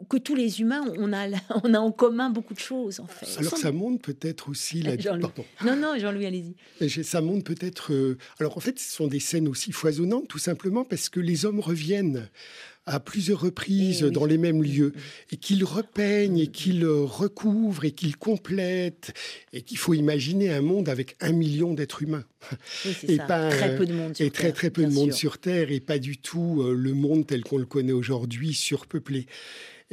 [0.09, 1.27] que tous les humains, on a,
[1.63, 3.27] on a en commun beaucoup de choses, en fait.
[3.39, 4.97] Alors, ça montre peut-être aussi la...
[4.97, 5.31] Pardon.
[5.65, 7.03] Non, non, Jean-Louis, allez-y.
[7.03, 7.93] Ça montre peut-être.
[7.93, 11.45] euh, Alors en fait, ce sont des scènes aussi foisonnantes, tout simplement parce que les
[11.45, 12.29] hommes reviennent
[12.85, 14.11] à plusieurs reprises Eh oui.
[14.11, 14.99] dans les mêmes lieux Mm,
[15.33, 19.13] et qu'ils repeignent et qu'ils euh, recouvrent et qu'ils complètent
[19.53, 22.25] et qu'il faut imaginer un monde avec un million d'êtres humains
[22.85, 23.23] Oui, Et ça.
[23.25, 25.17] pas, très peu de monde sur et très Terre, très peu de monde sûr.
[25.19, 29.27] sur Terre et pas du tout euh, le monde tel qu'on le connaît aujourd'hui surpeuplé.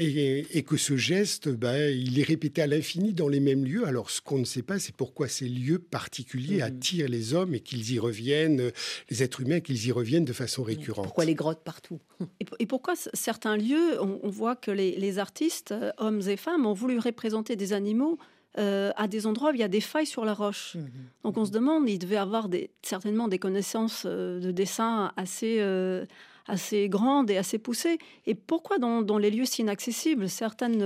[0.00, 3.84] Et, et que ce geste, bah, il est répété à l'infini dans les mêmes lieux.
[3.84, 6.62] Alors, ce qu'on ne sait pas, c'est pourquoi ces lieux particuliers Mhm.
[6.62, 8.70] attirent les hommes et qu'ils y reviennent,
[9.10, 11.04] les êtres humains, qu'ils y reviennent de façon récurrente.
[11.04, 11.98] Pourquoi les grottes partout?
[12.40, 16.36] Et, et pourquoi certains lieux, on, on voit que les, les artistes, euh, hommes et
[16.36, 18.18] femmes, ont voulu représenter des animaux
[18.58, 20.76] euh, à des endroits où il y a des failles sur la roche.
[21.24, 25.56] Donc on se demande, il devait avoir des, certainement des connaissances euh, de dessin assez,
[25.60, 26.06] euh,
[26.48, 27.98] assez grandes et assez poussées.
[28.26, 30.82] Et pourquoi dans, dans les lieux si inaccessibles certaines,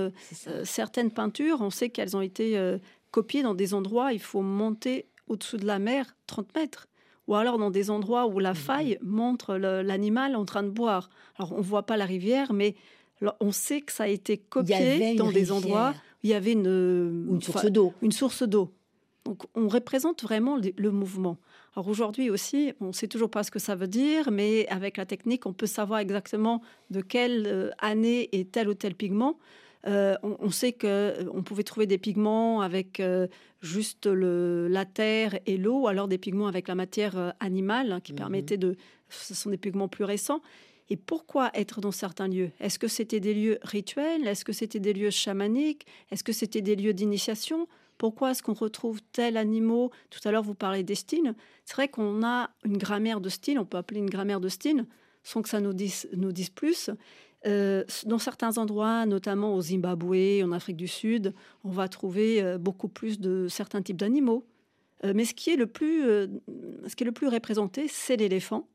[0.47, 2.77] euh, certaines peintures, on sait qu'elles ont été euh,
[3.11, 6.87] copiées dans des endroits, il faut monter au-dessous de la mer 30 mètres.
[7.27, 11.09] Ou alors dans des endroits où la faille montre l'animal en train de boire.
[11.37, 12.75] Alors on voit pas la rivière, mais
[13.39, 16.51] on sait que ça a été copié dans des rivière endroits où il y avait
[16.51, 17.93] une, source d'eau.
[18.01, 18.73] une source d'eau.
[19.23, 21.37] Donc on représente vraiment le mouvement.
[21.75, 24.97] Alors aujourd'hui aussi, on ne sait toujours pas ce que ça veut dire, mais avec
[24.97, 29.39] la technique, on peut savoir exactement de quelle euh, année est tel ou tel pigment.
[29.87, 33.27] Euh, on, on sait que euh, pouvait trouver des pigments avec euh,
[33.61, 38.13] juste le, la terre et l'eau, alors des pigments avec la matière animale hein, qui
[38.13, 38.17] Mhm.
[38.17, 38.75] permettaient de.
[39.09, 40.41] Ce sont des pigments plus récents.
[40.89, 42.51] Et pourquoi être dans certains lieux?
[42.59, 44.27] Est-ce que c'était des lieux rituels?
[44.27, 45.85] Est-ce que c'était des lieux chamaniques?
[46.11, 47.67] Est-ce que c'était des lieux d'initiation?
[47.97, 51.35] Pourquoi est-ce qu'on retrouve tel animaux Tout à l'heure, vous parlez des styles.
[51.65, 54.85] C'est vrai qu'on a une grammaire de style, on peut appeler une grammaire de style,
[55.23, 56.07] sans que ça nous dise,
[56.55, 56.89] plus.
[57.45, 62.57] Euh, dans certains endroits, notamment au Zimbabwe, en Afrique du Sud, on va trouver euh,
[62.57, 64.45] beaucoup plus de certains types d'animaux.
[65.03, 68.67] Euh, mais ce qui est le plus, ce qui est le plus représenté, c'est l'éléphant,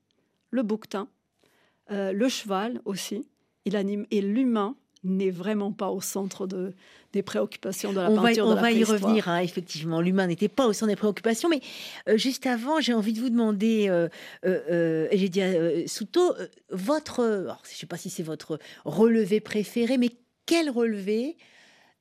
[0.50, 1.08] le bouquetin,
[1.90, 3.26] le cheval aussi,
[3.64, 6.74] et l'humain n'est vraiment pas au centre de,
[7.12, 10.00] des préoccupations de la on va, peinture on de la va y revenir, hein, effectivement.
[10.00, 11.60] L'humain n'était pas au centre des préoccupations, mais
[12.08, 14.08] euh, juste avant, j'ai envie de vous demander, euh,
[14.44, 16.34] euh, euh, j'ai dit à Souto,
[16.70, 20.10] votre, alors, je ne sais pas si c'est votre relevé préféré, mais
[20.46, 21.36] quel relevé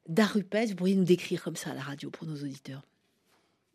[0.07, 2.81] d'art rupestre vous pourriez nous décrire comme ça à la radio pour nos auditeurs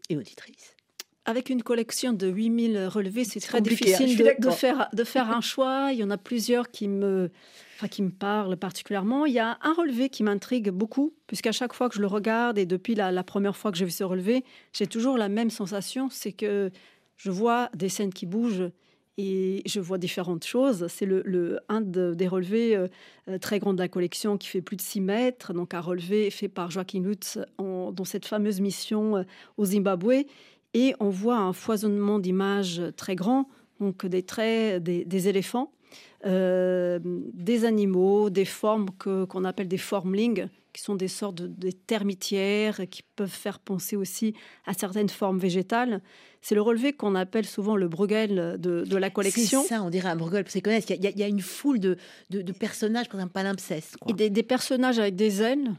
[0.09, 0.77] et auditrices?
[1.25, 3.61] Avec une collection de 8000 relevés, c'est très hein,
[4.01, 5.91] difficile de, faire, de faire un choix.
[5.93, 7.31] Il y en a plusieurs qui me,
[7.77, 9.25] enfin, qui me parlent particulièrement.
[9.25, 12.59] Il y a un relevé qui m'intrigue beaucoup, puisqu'à chaque fois que je le regarde,
[12.59, 15.51] et depuis la, la première fois que j'ai vu ce relevé, j'ai toujours la même
[15.51, 16.71] sensation, c'est que
[17.17, 18.71] je vois des scènes qui bougent
[19.17, 20.87] et je vois différentes choses.
[20.89, 22.89] C'est le, le- un de- des relevés euh,
[23.29, 26.31] euh, très grands de la collection qui fait plus de 6 mètres, donc un relevé
[26.31, 29.23] fait par Joaquin Lutz en- dans cette fameuse mission euh,
[29.57, 30.25] au Zimbabwe.
[30.75, 33.49] Et on voit un foisonnement d'images très grand,
[33.81, 35.73] donc des traits, des, éléphants,
[36.25, 41.71] euh, des animaux, des formes que, qu'on appelle des formlings, qui sont des sortes de,
[41.71, 46.01] termitières qui peuvent faire penser aussi à certaines formes végétales.
[46.41, 49.63] C'est le relevé qu'on appelle souvent le Bruegel de, la collection.
[49.63, 50.45] C'est ça, on dirait un Bruegel.
[50.45, 51.99] Parce qu'il y, y, a une foule de,
[52.31, 53.97] de personnages, comme un palimpseste.
[54.09, 55.73] Et des, des, personnages avec des ailes,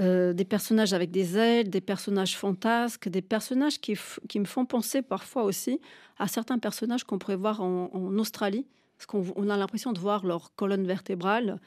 [0.00, 3.98] euh, des personnages avec des ailes, des personnages fantasques, des personnages qui,
[4.38, 5.78] me font penser parfois aussi
[6.18, 10.54] à certains personnages qu'on pourrait voir en, Australie, parce qu'on a l'impression de voir leur
[10.54, 11.60] colonne vertébrale.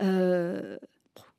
[0.00, 0.76] Euh,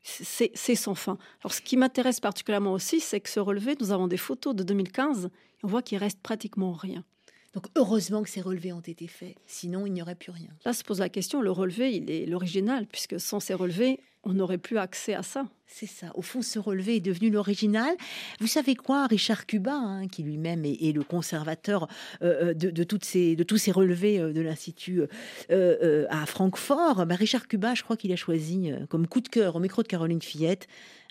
[0.03, 1.17] c'est sans fin.
[1.41, 4.63] Alors, ce qui m'intéresse particulièrement aussi, c'est que ce relevé, nous avons des photos de
[4.63, 5.29] 2015, et
[5.63, 7.05] on voit qu'il reste pratiquement rien.
[7.53, 10.49] Donc heureusement que ces relevés ont été faits, sinon il n'y aurait plus rien.
[10.65, 14.33] Là se pose la question, le relevé, il est l'original, puisque sans ces relevés, on
[14.33, 15.45] n'aurait plus accès à ça.
[15.67, 16.11] C'est ça.
[16.15, 17.95] Au fond, ce relevé est devenu l'original.
[18.39, 21.87] Vous savez quoi, Richard Cuba, hein, qui lui-même est, le conservateur
[22.21, 25.03] euh, euh, de, toutes ces, de tous ces relevés euh, de l'Institut
[25.49, 29.59] à Francfort, bah, Richard Cuba, je crois qu'il a choisi comme coup de cœur au
[29.59, 30.67] micro de Caroline Fillette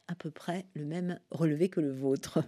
[0.08, 2.42] à peu près le même relevé que le vôtre.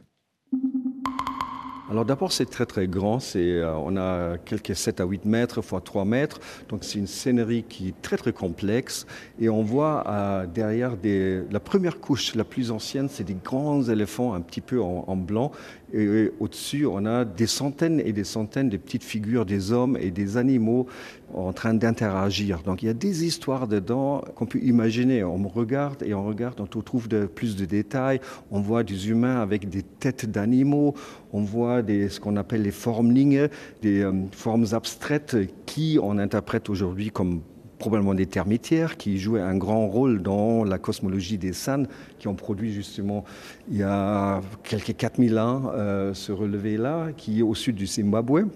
[1.90, 3.18] Alors d'abord, c'est très très grand.
[3.36, 6.40] Euh, on a quelques 7 à 8 mètres fois 3 mètres.
[6.70, 9.06] Donc c'est une scénerie qui est très très complexe.
[9.38, 14.32] Et on voit euh, derrière la première couche, la plus ancienne, c'est des grands éléphants
[14.32, 15.52] un petit peu en blanc.
[15.96, 20.10] Et au-dessus, on a des centaines et des centaines de petites figures des hommes et
[20.10, 20.88] des animaux
[21.32, 22.62] en train d'interagir.
[22.62, 25.22] Donc il y a des histoires dedans qu'on peut imaginer.
[25.22, 28.20] On regarde et on regarde, on trouve plus de détails.
[28.50, 30.94] On voit des humains avec des têtes d'animaux.
[31.32, 33.48] On voit ce qu'on appelle les formlings,
[33.82, 37.42] des euh, formes abstraites qui on interprète aujourd'hui comme
[37.84, 41.86] probablement des termitières qui jouaient un grand rôle dans la cosmologie des San,
[42.18, 43.24] qui ont produit justement
[43.68, 48.46] il y a quelques 4000 ans euh, ce relevé-là, qui est au sud du Zimbabwe.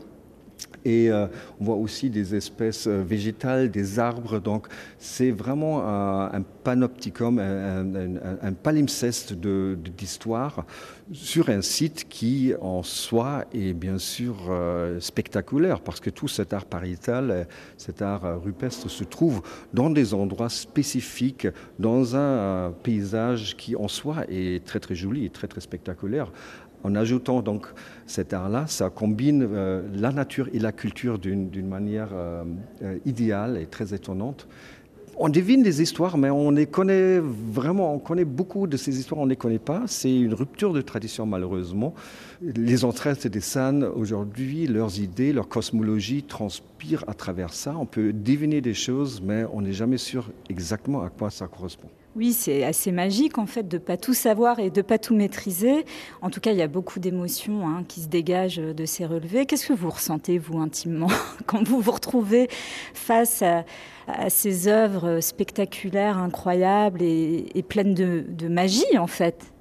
[0.85, 1.27] Et euh,
[1.61, 4.39] on voit aussi des espèces euh, végétales, des arbres.
[4.41, 4.69] Donc
[4.99, 10.65] c'est vraiment un, panopticum, un, palimpseste d'histoire
[11.13, 16.53] sur un site qui en soi est bien sûr euh, spectaculaire parce que tout cet
[16.53, 19.43] art pariétal, cet art rupestre se trouve
[19.73, 25.31] dans des endroits spécifiques, dans un paysage qui en soi est très très joli et
[25.31, 26.31] très très spectaculaire
[26.85, 27.67] en ajoutant donc
[28.07, 32.45] cet art-là, ça combine euh, la nature et la culture d'une manière euh,
[32.83, 34.47] euh, idéale et très étonnante.
[35.21, 39.25] On devine des histoires, mais on connaît vraiment, on connaît beaucoup de ces histoires, on
[39.25, 39.83] ne les connaît pas.
[39.89, 41.93] C'est une rupture de tradition, malheureusement.
[42.41, 47.75] Les entraites des San, aujourd'hui, leurs idées, leur cosmologie transpirent à travers ça.
[47.77, 51.89] On peut deviner des choses, mais on n'est jamais sûr exactement à quoi ça correspond.
[52.17, 55.85] Oui, c'est assez magique en fait de pas tout savoir et de pas tout maîtriser.
[56.23, 59.47] En tout cas, il y a beaucoup d'émotions hein, qui se dégagent de ces relevés.
[59.47, 61.11] Qu'est-ce que vous ressentez, vous, intimement,
[61.47, 62.49] quand vous vous retrouvez
[62.95, 63.65] face à,
[64.31, 69.53] ces œuvres spectaculaires, incroyables et, pleines de, magie, en fait?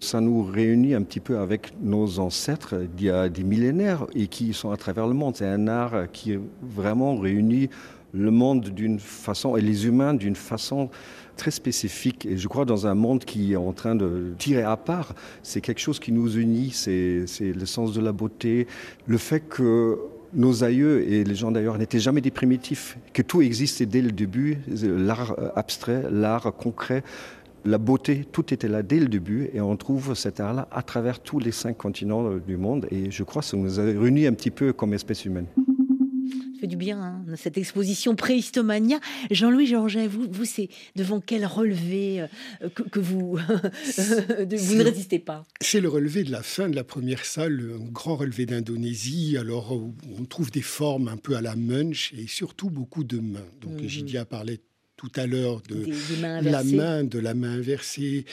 [0.00, 4.26] Ça nous réunit un petit peu avec nos ancêtres d'il y a des millénaires et
[4.26, 5.36] qui sont à travers le monde.
[5.36, 7.68] C'est un art qui vraiment réunit
[8.12, 10.90] le monde d'une façon et les humains d'une façon
[11.36, 12.26] très spécifique.
[12.26, 15.60] Et je crois dans un monde qui est en train de tirer à part, c'est
[15.60, 18.66] quelque chose qui nous unit, c'est le sens de la beauté,
[19.06, 19.98] le fait que
[20.32, 24.12] nos aïeux et les gens d'ailleurs n'étaient jamais des primitifs, que tout existait dès le
[24.12, 27.02] début, l'art abstrait, l'art concret,
[27.64, 31.20] la beauté, tout était là dès le début et on trouve cet art-là à travers
[31.20, 34.32] tous les cinq continents du monde et je crois que ça nous a réunis un
[34.32, 35.46] petit peu comme espèce humaine
[36.60, 39.00] fait du bien, hein, cette exposition Préhistomania.
[39.30, 45.44] Jean-Louis Georget, vous, vous c'est devant quel relevé euh, que, vous, vous ne résistez pas?
[45.60, 49.72] C'est le relevé de la fin de la première salle, un grand relevé d'Indonésie, alors
[49.72, 53.40] où on trouve des formes un peu à la Munch et surtout beaucoup de mains.
[53.60, 54.16] Donc mmh.
[54.16, 54.60] a parlé
[54.96, 55.86] tout à l'heure de
[56.20, 58.26] la main, de la main inversée.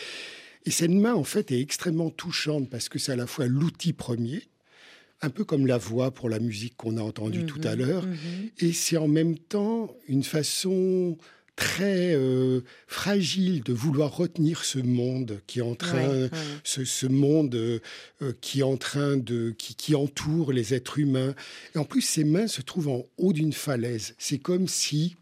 [0.65, 3.93] Et cette main, en fait, est extrêmement touchante parce que c'est à la fois l'outil
[3.93, 4.43] premier,
[5.22, 8.05] un peu comme la voix pour la musique qu'on a entendue tout à mhm, l'heure.
[8.05, 8.49] Mhm.
[8.59, 11.18] Et c'est en même temps une façon
[11.55, 16.30] très euh, fragile de vouloir retenir ce monde qui est en train,
[16.63, 17.80] Ce, monde euh,
[18.41, 21.34] qui est en train de, qui, qui, entoure les êtres humains.
[21.74, 24.13] Et en plus, ses mains se trouvent en haut d'une falaise.
[24.20, 25.15] C'est comme si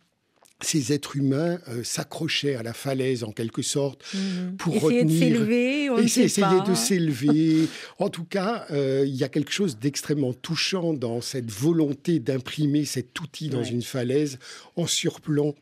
[0.65, 4.57] ces êtres humains euh, s'accrochaient à la falaise en quelque sorte mhm.
[4.57, 7.67] pour essayer retenir, de s'élever, on essayer de s'élever.
[7.99, 12.85] en tout cas, euh, il y a quelque chose d'extrêmement touchant dans cette volonté d'imprimer
[12.85, 14.39] cet outil dans une falaise
[14.75, 15.55] en surplomb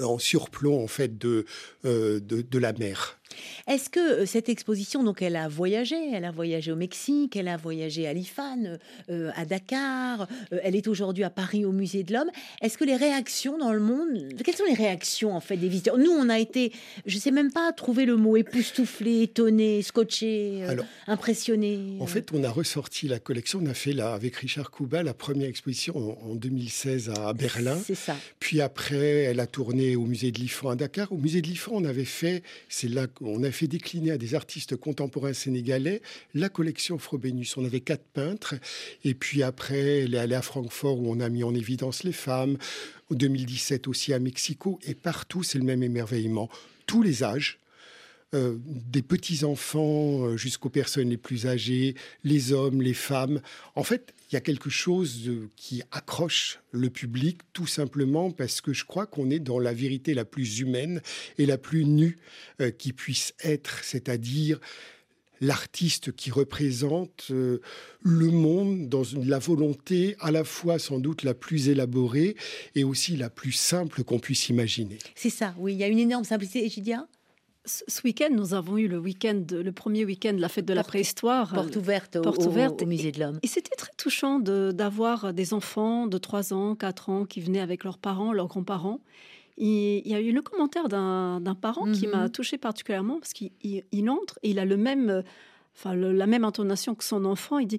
[0.00, 1.44] en surplomb en fait de,
[1.84, 3.18] euh, de, la mer.
[3.66, 7.48] Est-ce que euh, cette exposition, donc elle a voyagé, elle a voyagé au Mexique, elle
[7.48, 8.78] a voyagé à Lifan,
[9.10, 12.30] euh, à Dakar, euh, elle est aujourd'hui à Paris au Musée de l'Homme.
[12.60, 15.98] Est-ce que les réactions dans le monde, quelles sont les réactions en fait des visiteurs?
[15.98, 16.72] Nous, on a été,
[17.06, 20.64] je sais même pas trouver le mot, époustouflé, étonné, scotché,
[21.06, 21.96] impressionné.
[22.00, 25.14] En fait, on a ressorti la collection, on a fait là avec Richard Kouba la
[25.14, 27.78] première exposition en, 2016 à Berlin.
[27.84, 28.16] C'est ça.
[28.38, 31.12] Puis après, elle a tourné au Musée de l'Ifan à Dakar.
[31.12, 34.34] Au Musée de l'Ifan, on avait fait, c'est là qu'on a fait décliner à des
[34.34, 36.02] artistes contemporains sénégalais
[36.34, 37.56] la collection Frobenius.
[37.56, 38.54] On avait quatre peintres.
[39.04, 42.12] Et puis après, elle est allée à Francfort où on a mis en évidence les
[42.12, 42.58] femmes.
[43.10, 44.78] En 2017 aussi à Mexico.
[44.86, 46.48] Et partout, c'est le même émerveillement.
[46.86, 47.60] Tous les âges,
[48.34, 51.94] euh, des petits-enfants euh, jusqu'aux personnes les plus âgées,
[52.24, 53.42] les hommes, les femmes.
[53.74, 58.72] En fait, il y a quelque chose qui accroche le public tout simplement parce que
[58.72, 61.02] je crois qu'on est dans la vérité la plus humaine
[61.36, 62.18] et la plus nue
[62.60, 64.58] euh, qui puisse être, c'est-à-dire
[65.42, 71.68] l'artiste qui représente le monde dans la volonté à la fois sans doute la plus
[71.68, 72.36] élaborée
[72.76, 74.98] et aussi la plus simple qu'on puisse imaginer.
[75.16, 76.64] C'est ça, oui, il y a une énorme simplicité.
[76.64, 77.08] Egidia
[77.64, 80.82] ce week-end, nous avons eu le week-end, le premier week-end de la fête de la
[80.82, 81.52] préhistoire.
[81.52, 83.38] Porte ouverte, porte au, ouverte au, Musée de l'Homme.
[83.42, 87.84] Et, c'était très touchant d'avoir des enfants de 3 ans, 4 ans qui venaient avec
[87.84, 89.00] leurs parents, leurs grands-parents.
[89.58, 92.30] Il y a eu le commentaire d'un parent qui m'a mhm.
[92.30, 95.22] touché particulièrement parce qu'il entre et il a le même,
[95.76, 97.58] enfin, la même intonation que son enfant.
[97.58, 97.78] Il dit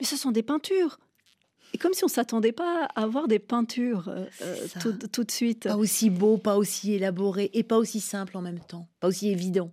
[0.00, 0.98] Mais ce sont des peintures
[1.76, 5.64] comme si on s'attendait pas à avoir des peintures euh, euh, tout, de suite.
[5.64, 9.28] Pas aussi beau, pas aussi élaboré et pas aussi simple en même temps, pas aussi
[9.28, 9.70] évident.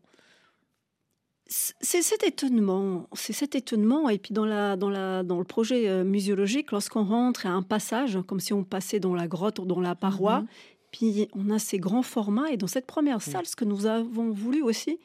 [1.47, 4.09] C'est cet étonnement, c'est cet étonnement.
[4.09, 7.61] Et puis dans, la, dans, la, dans le projet euh, muséologique, lorsqu'on rentre à un
[7.61, 10.47] passage, comme si on passait dans la grotte ou dans la paroi, mhm.
[10.91, 12.49] puis on a ces grands formats.
[12.51, 14.99] Et dans cette première salle, ce que nous avons voulu aussi,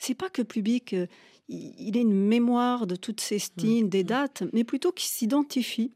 [0.00, 0.96] c'est pas que public,
[1.48, 5.92] il ait une mémoire de toutes ces styles, des dates, mais plutôt qu'il s'identifie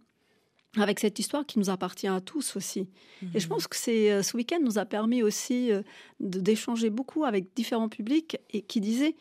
[0.76, 2.88] avec cette histoire qui nous appartient à tous aussi.
[3.34, 3.48] Et je mhm.
[3.48, 5.82] pense que c'est euh, ce week-end nous a permis aussi euh,
[6.20, 9.16] d'échanger beaucoup avec différents publics et qui disaient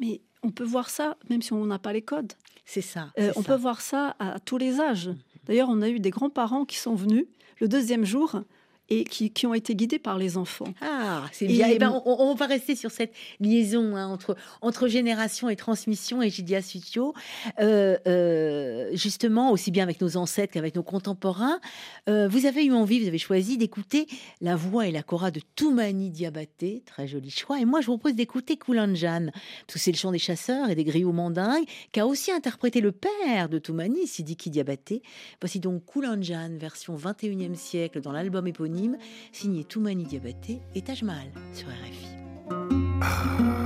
[0.00, 2.32] mais on peut voir ça même si on n'a pas les codes.
[2.64, 3.12] C'est ça.
[3.18, 5.08] Euh, on peut voir ça à tous les âges.
[5.08, 5.16] Mhm.
[5.44, 7.26] D'ailleurs, on a eu des grands-parents qui sont venus
[7.60, 8.40] le deuxième jour
[8.88, 10.72] et qui, qui, ont été guidés par les enfants.
[10.80, 11.68] Ah, c'est bien.
[11.68, 16.22] Et, eh ben, on, va rester sur cette liaison hein, entre, entre génération et transmission,
[16.22, 17.12] et Gidia Sutio,
[17.58, 21.60] euh, euh, justement, aussi bien avec nos ancêtres qu'avec nos contemporains.
[22.08, 24.06] Euh, vous avez eu envie, vous avez choisi d'écouter
[24.40, 27.60] la voix et la chora de Toumani Diabaté, très joli choix.
[27.60, 29.30] Et moi, je vous propose d'écouter Koulanjan,
[29.66, 32.92] parce c'est le chant des chasseurs et des griots mandingues, qui a aussi interprété le
[32.92, 35.02] père de Toumani, Sidiki Diabaté.
[35.40, 38.75] Voici donc Koulanjan, version 21e siècle, dans l'album éponyme
[39.32, 42.08] signé Toumani Diabaté et Taj Mahal sur RFI.
[43.02, 43.65] Ah,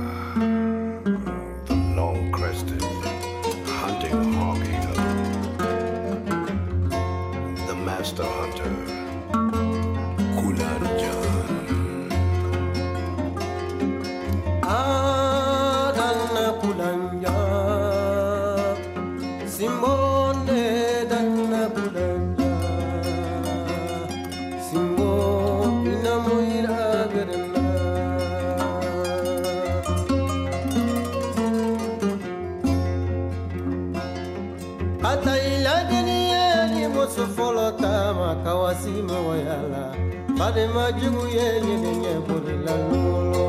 [40.73, 43.47] ma jugu ye yedenya bolila lolo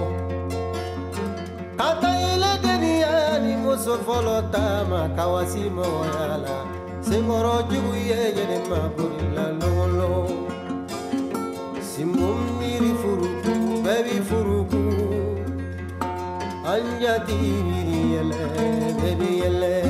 [1.79, 6.57] kata ile deni ani muso folo taama kawasi mɔgɔya la
[7.07, 10.11] senkɔrɔ jugu ye ye ma bolila ngolo.
[11.89, 13.53] Simun miiri furuku
[13.85, 14.83] bɛɛ bi furuku
[16.73, 17.37] an jati
[17.69, 18.41] miiri yɛlɛ
[19.01, 19.82] bɛɛ bi yɛlɛ.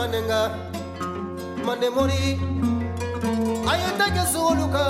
[0.00, 0.40] banenga
[1.66, 2.40] manemori
[3.72, 4.84] ayetake sugoluka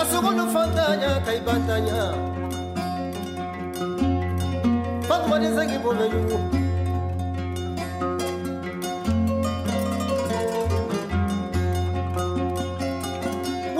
[0.00, 2.00] asugolu fantanya kai bantanya kaibantanya
[5.08, 6.36] fatmanizengi bomeyu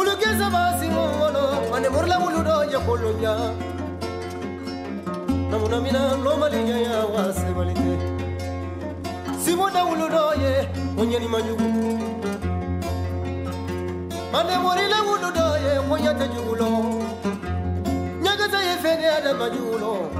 [0.00, 3.34] ulukeza basingongono manemorila wuludo yekolonya
[5.66, 7.98] kuna mina lomaliga ya wase walite
[9.44, 10.68] simona uludoye
[11.00, 11.98] onyani manyugu.
[14.32, 16.68] Mane morile uludoye konyate jugulo.
[18.22, 20.10] Nyagata yefene adama jugulo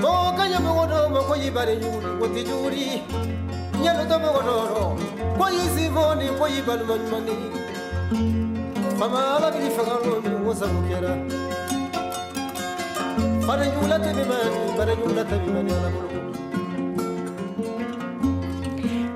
[0.00, 3.02] mokanyamogodo mokoyibare juguli woti juguli
[3.82, 4.96] nyalutomogodoro
[5.38, 7.36] koyisivoni koyibalumanyumani
[8.98, 11.16] fama alabili fagalomi wosabukera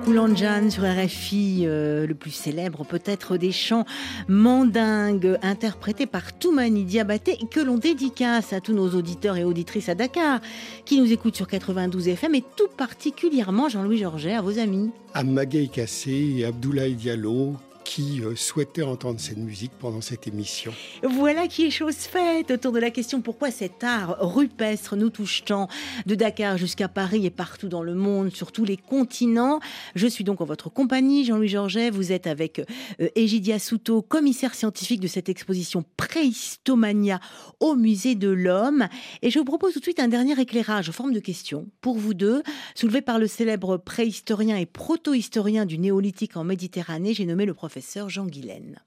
[0.05, 3.87] Koulanjan sur RFI, euh, le plus célèbre peut-être des chants
[4.29, 9.95] mandingues interprétés par Toumani Diabaté que l'on dédicace à tous nos auditeurs et auditrices à
[9.95, 10.41] Dakar
[10.85, 14.91] qui nous écoutent sur 92 FM et tout particulièrement Jean-Louis Georget à vos amis.
[15.15, 17.55] À Magaï Kassé Abdoulaye Diallo,
[17.89, 20.75] qui euh, souhaitaient entendre cette musique pendant cette émission.
[21.03, 25.43] Voilà qui est chose faite autour de la question pourquoi cet art rupestre nous touche
[25.47, 25.69] tant?
[26.05, 29.61] De Dakar jusqu'à Paris et partout dans le monde, sur tous les continents.
[29.95, 31.89] Je suis donc en votre compagnie, Jean-Louis Georget.
[31.89, 32.59] Vous êtes avec
[33.01, 37.21] euh, Egidia Souto, commissaire scientifique de cette exposition Préhistomania
[37.59, 38.87] au Musée de l'Homme.
[39.23, 41.97] Et je vous propose tout de suite un dernier éclairage en forme de question pour
[41.97, 42.43] vous deux,
[42.75, 47.15] soulevé par le célèbre préhistorien et proto-historien du néolithique en Méditerranée.
[47.15, 47.78] J'ai nommé le professeur
[48.09, 48.81] Jean Guilaine.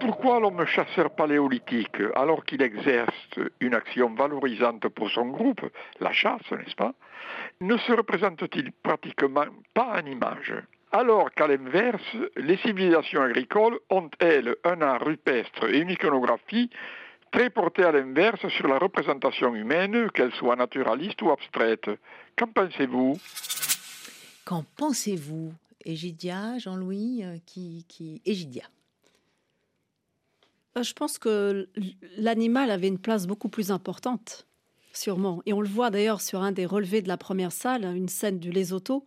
[0.00, 5.68] Pourquoi l'homme chasseur paléolithique, alors qu'il exerce une action valorisante pour son groupe,
[6.00, 6.94] la chasse, n'est-ce pas,
[7.60, 10.54] ne se représente-t-il pratiquement pas en image?
[10.92, 16.70] Alors qu'à l'inverse, les civilisations agricoles ont, elles, un art rupestre et une iconographie
[17.30, 21.90] très portée à l'inverse sur la représentation humaine, qu'elle soit naturaliste ou abstraite.
[22.38, 23.18] Qu'en pensez-vous?
[24.44, 25.52] Qu'en pensez-vous?
[25.84, 28.20] Égidia, Jean-Louis, euh, qui, qui...
[28.24, 28.64] Égidia.
[30.76, 31.68] Euh, Je pense que
[32.16, 34.46] l'animal avait une place beaucoup plus importante,
[34.92, 35.42] sûrement.
[35.46, 38.38] Et on le voit d'ailleurs sur un des relevés de la première salle, une scène
[38.38, 39.04] du Lesotho,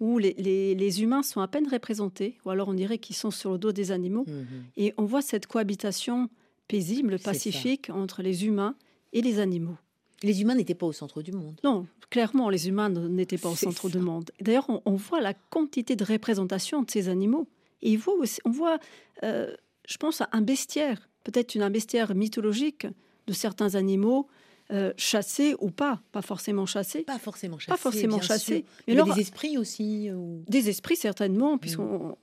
[0.00, 3.30] où les, les- les humains sont à peine représentés, ou alors on dirait qu'ils sont
[3.30, 4.24] sur le dos des animaux.
[4.26, 4.64] Mhm.
[4.76, 6.28] Et on voit cette cohabitation
[6.68, 8.74] paisible, pacifique entre les humains
[9.12, 9.76] et les animaux.
[10.24, 11.60] Les humains n'étaient pas au centre du monde.
[11.62, 13.88] Non, clairement, les humains n'étaient pas au centre ça.
[13.88, 14.30] du monde.
[14.40, 17.46] D'ailleurs, on, on voit la quantité de représentation de ces animaux.
[17.82, 18.78] Et il voit aussi- on voit,
[19.22, 19.54] euh,
[19.86, 22.86] je pense, à un bestiaire, peut-être une- un bestiaire mythologique
[23.26, 24.26] de certains animaux,
[24.72, 27.02] euh, chassés ou pas, pas forcément chassés.
[27.02, 27.70] Pas forcément chassés.
[27.72, 28.64] Pas forcément chassés.
[28.88, 30.10] Mais alors- des esprits aussi.
[30.10, 31.58] ou- Des esprits, certainement, Mm.
[31.58, 32.16] puisqu'on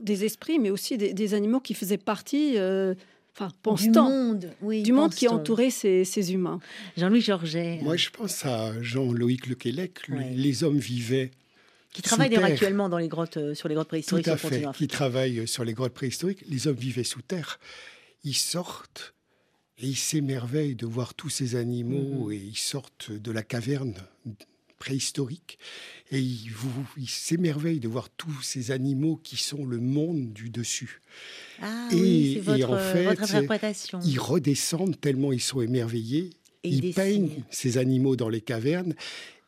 [0.00, 2.94] des esprits, mais aussi des, des animaux qui faisaient partie, euh,
[3.34, 4.50] enfin, du pense-t-on, monde.
[4.62, 6.60] Oui, du monde qui entourait ces, ces humains.
[6.96, 10.00] Jean-Louis Georget, Moi, je pense à Jean-Loïc Lequelec.
[10.08, 10.30] Ouais.
[10.34, 11.30] Les hommes vivaient
[11.92, 14.48] qui travaille d'ailleurs actuellement dans les grottes, euh, sur les grottes Tout préhistoriques à sur
[14.48, 14.92] le fait, qui africain.
[14.94, 16.42] travaillent sur les grottes préhistoriques.
[16.48, 17.60] Les hommes vivaient sous terre.
[18.24, 19.12] Ils sortent
[19.78, 22.32] et ils s'émerveillent de voir tous ces animaux Mhm.
[22.32, 23.94] et ils sortent de la caverne
[24.86, 25.58] préhistorique
[26.10, 30.50] et ils, vous- ils s'émerveillent de voir tous ces animaux qui sont le monde du
[30.50, 31.00] dessus.
[31.62, 34.00] Ah Et- oui, en fait, votre interprétation.
[34.04, 36.30] Ils redescendent tellement ils sont émerveillés.
[36.64, 38.94] Et ils peignent ces animaux dans les cavernes.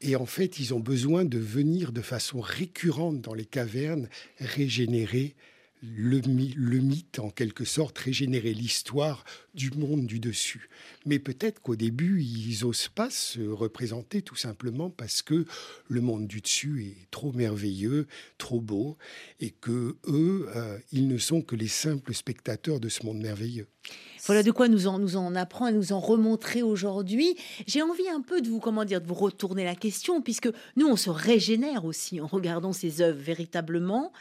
[0.00, 4.08] Et en fait, ils ont besoin de venir de façon récurrente dans les cavernes
[4.38, 5.34] régénérer
[5.96, 9.24] le, my- le mythe, en quelque sorte, régénérer l'histoire
[9.54, 10.68] du monde du dessus.
[11.06, 15.44] Mais peut-être qu'au début, ils n'osent pas se représenter tout simplement parce que
[15.88, 18.06] le monde du dessus est trop merveilleux,
[18.38, 18.96] trop beau,
[19.40, 23.66] et que eux, euh, ils ne sont que les simples spectateurs de ce monde merveilleux.
[24.26, 27.36] Voilà de quoi nous en, nous en apprend et nous en remontrer aujourd'hui.
[27.66, 30.86] J'ai envie un peu de vous, comment dire, de vous retourner la question, puisque nous,
[30.86, 34.12] on se régénère aussi en regardant ces œuvres véritablement.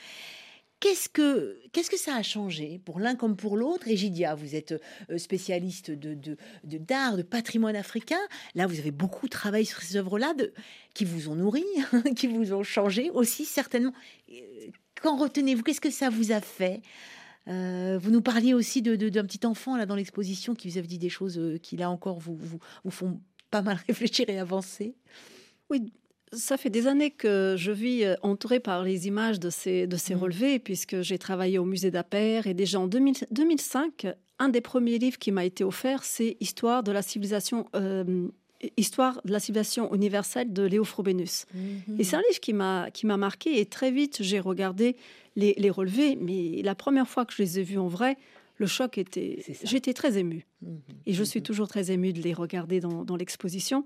[0.83, 3.87] Qu'est-ce que, qu'est-ce que ça a changé pour l'un comme pour l'autre?
[3.87, 4.73] Egidia, vous êtes
[5.09, 6.35] euh, spécialiste de, de,
[6.77, 8.19] d'art, de patrimoine africain.
[8.53, 10.33] Là, vous avez beaucoup travaillé sur ces œuvres-là
[10.93, 11.63] qui vous ont nourri,
[12.17, 13.93] qui vous ont changé aussi, certainement.
[14.29, 14.35] Euh,
[15.01, 15.63] Qu'en retenez-vous?
[15.63, 16.81] Qu'est-ce que ça vous a fait?
[17.47, 20.77] Euh, vous nous parliez aussi de, de- d'un petit enfant là dans l'exposition qui vous
[20.77, 23.21] avait dit des choses qui là encore vous, vous, vous font
[23.51, 24.95] pas mal réfléchir et avancer.
[25.69, 25.93] Oui,
[26.33, 29.95] ça fait des années que je vis euh, entourée par les images de ces, de
[29.97, 30.19] ces Mm.
[30.19, 34.07] relevés, puisque j'ai travaillé au musée d'Aper et déjà en 2000 2005,
[34.39, 37.67] un des premiers livres qui m'a été offert, c'est Histoire de la civilisation.
[37.75, 38.27] euh,
[38.77, 41.45] Histoire de la civilisation universelle de Léo Frobenius.
[41.53, 41.99] Mm.
[41.99, 44.95] Et c'est un livre qui m'a qui m'a marqué et très vite j'ai regardé
[45.35, 48.15] les, les relevés, mais la première fois que je les ai vus en vrai,
[48.55, 49.43] le choc était.
[49.63, 50.45] J'étais très émue.
[50.61, 50.79] Mhm.
[51.07, 53.83] Et je suis toujours très émue de les regarder dans, dans l'exposition.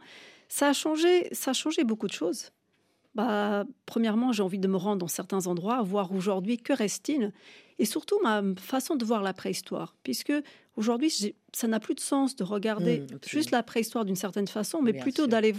[0.50, 2.52] Ça a changé, ça a changé beaucoup de choses.
[3.16, 7.34] bah, premièrement, j'ai envie de me rendre dans certains endroits, voir aujourd'hui que reste-t-il,
[7.80, 10.34] et surtout ma façon de voir la préhistoire, puisque
[10.76, 11.12] aujourd'hui,
[11.52, 14.94] ça n'a plus de sens de regarder Mmh, juste la préhistoire d'une certaine façon, mais
[14.94, 15.56] Bien plutôt d'aller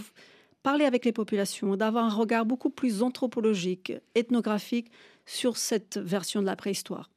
[0.63, 4.91] parler avec les populations, d'avoir un regard beaucoup plus anthropologique, ethnographique
[5.27, 7.11] sur cette version de la préhistoire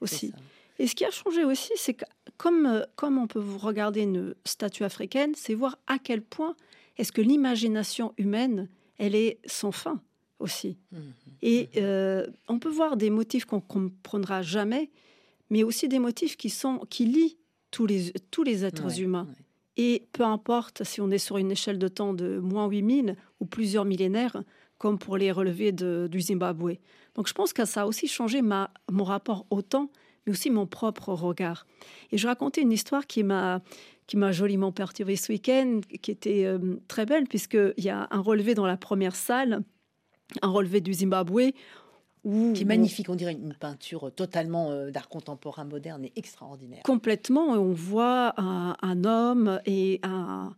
[0.00, 0.32] aussi.
[0.78, 2.04] Et ce qui a changé aussi, c'est que
[2.36, 6.56] comme, euh, comme on peut vous regarder une statue africaine, c'est voir à quel point
[6.96, 8.68] est-ce que l'imagination humaine,
[8.98, 10.00] elle est sans fin
[10.38, 10.76] aussi.
[10.92, 11.00] Mhm.
[11.42, 14.90] Et euh, on peut voir des motifs qu'on comprendra jamais,
[15.50, 17.36] mais aussi des motifs qui, sont, qui lient
[17.70, 19.26] tous les, tous les êtres Ouais, humains.
[19.28, 19.44] ouais.
[19.76, 23.46] Et peu importe si on est sur une échelle de temps de moins 8000 ou
[23.46, 24.42] plusieurs millénaires,
[24.78, 26.74] comme pour les relevés de- du Zimbabwe.
[27.14, 29.90] Donc je pense que ça a aussi changé ma, mon rapport au temps,
[30.26, 31.66] mais aussi mon propre regard.
[32.12, 33.62] Et je racontais une histoire qui m'a
[34.06, 38.20] qui m'a joliment perturbée ce week-end, qui était euh, très belle, puisqu'il y a un
[38.20, 39.62] relevé dans la première salle,
[40.42, 41.52] un relevé du Zimbabwe,
[42.24, 46.82] où Qui est magnifique, on dirait une peinture totalement euh, d'art contemporain moderne et extraordinaire.
[46.82, 50.54] complètement, on voit un, un homme et un...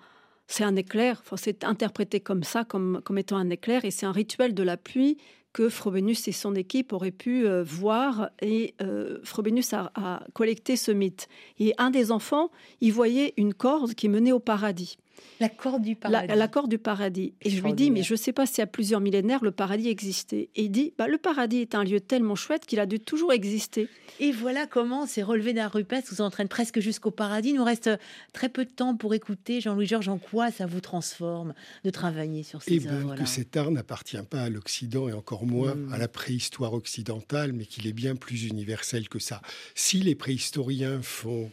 [0.49, 4.07] C'est un éclair, enfin, c'est interprété comme ça, comme, comme étant un éclair, et c'est
[4.07, 5.19] un rituel de la pluie
[5.57, 10.77] que Frobenius et son équipe auraient pu euh, voir, et euh, Frobenius a, a collecté
[10.77, 11.31] ce mythe.
[11.59, 12.51] Et un des enfants,
[12.83, 14.99] il voyait une corde qui menait au paradis.
[15.41, 16.35] La corde du paradis.
[16.35, 17.35] la corde du paradis.
[17.43, 19.89] Et je lui dis, mais je ne sais pas si à plusieurs millénaires, le paradis
[19.89, 20.49] existait.
[20.57, 23.33] Et il dit, bah, le paradis est un lieu tellement chouette qu'il a dû toujours
[23.33, 23.89] exister.
[24.19, 27.51] Et voilà comment ces relevés d'art rupestre vous entraînent presque jusqu'au paradis.
[27.51, 27.91] Il nous reste
[28.33, 30.09] très peu de temps pour écouter Jean-Louis Georges.
[30.09, 31.53] En quoi ça vous transforme
[31.85, 35.13] de travailler sur ces Eh bien, œuvres-là que cet art n'appartient pas à l'Occident et
[35.13, 35.93] encore moins Mm.
[35.93, 39.43] à la préhistoire occidentale, mais qu'il est bien plus universel que ça.
[39.75, 41.51] Si les préhistoriens font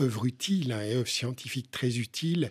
[0.00, 2.50] œuvre utile hein, et œuvre scientifique très utile,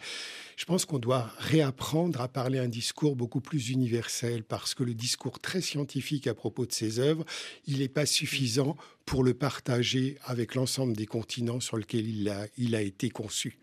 [0.58, 4.94] je pense qu'on doit réapprendre à parler un discours beaucoup plus universel parce que le
[4.94, 7.26] discours très scientifique à propos de ces œuvres,
[7.66, 8.76] il n'est pas suffisant
[9.10, 13.58] pour le partager avec l'ensemble des continents sur lesquels il a, été conçu.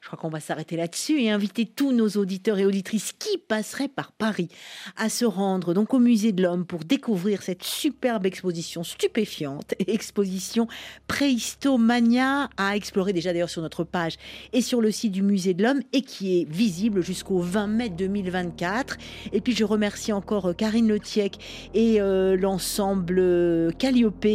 [0.00, 3.88] Je crois qu'on va s'arrêter là-dessus et inviter tous nos auditeurs et auditrices qui passeraient
[3.88, 4.48] par Paris
[4.96, 10.68] à se rendre donc au musée de l'homme pour découvrir cette superbe exposition stupéfiante, exposition
[11.08, 14.18] Préhistomania à explorer déjà d'ailleurs sur notre page
[14.52, 17.88] et sur le site du musée de l'homme et qui est visible jusqu'au 20 mai
[17.88, 18.98] 2024.
[19.32, 21.38] Et puis je remercie encore euh, Karine Letiec
[21.74, 24.26] et euh, l'ensemble euh, Calliope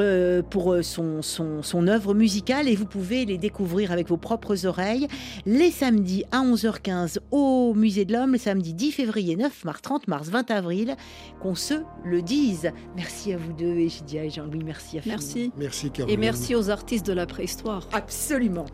[0.00, 4.16] euh, pour euh, son, son, son œuvre musicale et vous pouvez les découvrir avec vos
[4.16, 5.08] propres oreilles
[5.46, 10.08] les samedis à 11h15 au Musée de l'Homme, les samedis 10 février, 9 mars, 30
[10.08, 10.96] mars, 20 avril,
[11.40, 11.74] qu'on se
[12.04, 12.70] le dise.
[12.94, 15.52] Merci à vous deux, Egidia et Jean-Louis, merci à Merci.
[15.56, 16.20] Merci Et Caroline.
[16.20, 17.88] merci aux artistes de la préhistoire.
[17.92, 18.66] Absolument.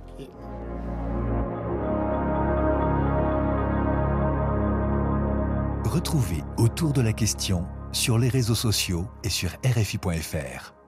[5.85, 10.82] Retrouvez autour de la question sur les réseaux sociaux et sur RFI.fr.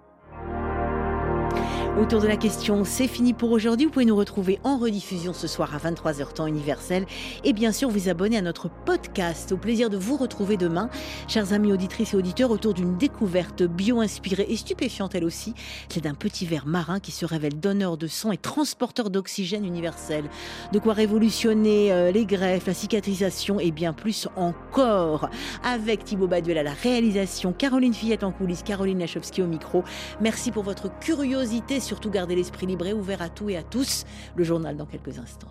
[1.97, 3.87] Autour de la question, c'est fini pour aujourd'hui.
[3.87, 7.07] Vous pouvez nous retrouver en rediffusion ce soir à 23h temps universel
[7.45, 9.53] et bien sûr vous abonner à notre podcast.
[9.53, 10.91] Au plaisir de vous retrouver demain,
[11.29, 15.55] chers amis auditrices et auditeurs, autour d'une découverte bio-inspirée et stupéfiante elle aussi.
[15.89, 20.25] C'est d'un petit ver marin qui se révèle donneur de sang et transporteur d'oxygène universel.
[20.73, 25.31] De quoi révolutionner euh, les greffes, la cicatrisation et bien plus encore.
[25.63, 29.85] Avec Thibaut Baduel à la réalisation, Caroline Fillette en coulisses, Caroline Lachowski au micro.
[30.21, 31.83] Merci pour votre curiosité.
[31.85, 34.05] Surtout gardez l'esprit libre ouvert à tout et à tous.
[34.37, 35.51] Le journal dans quelques instants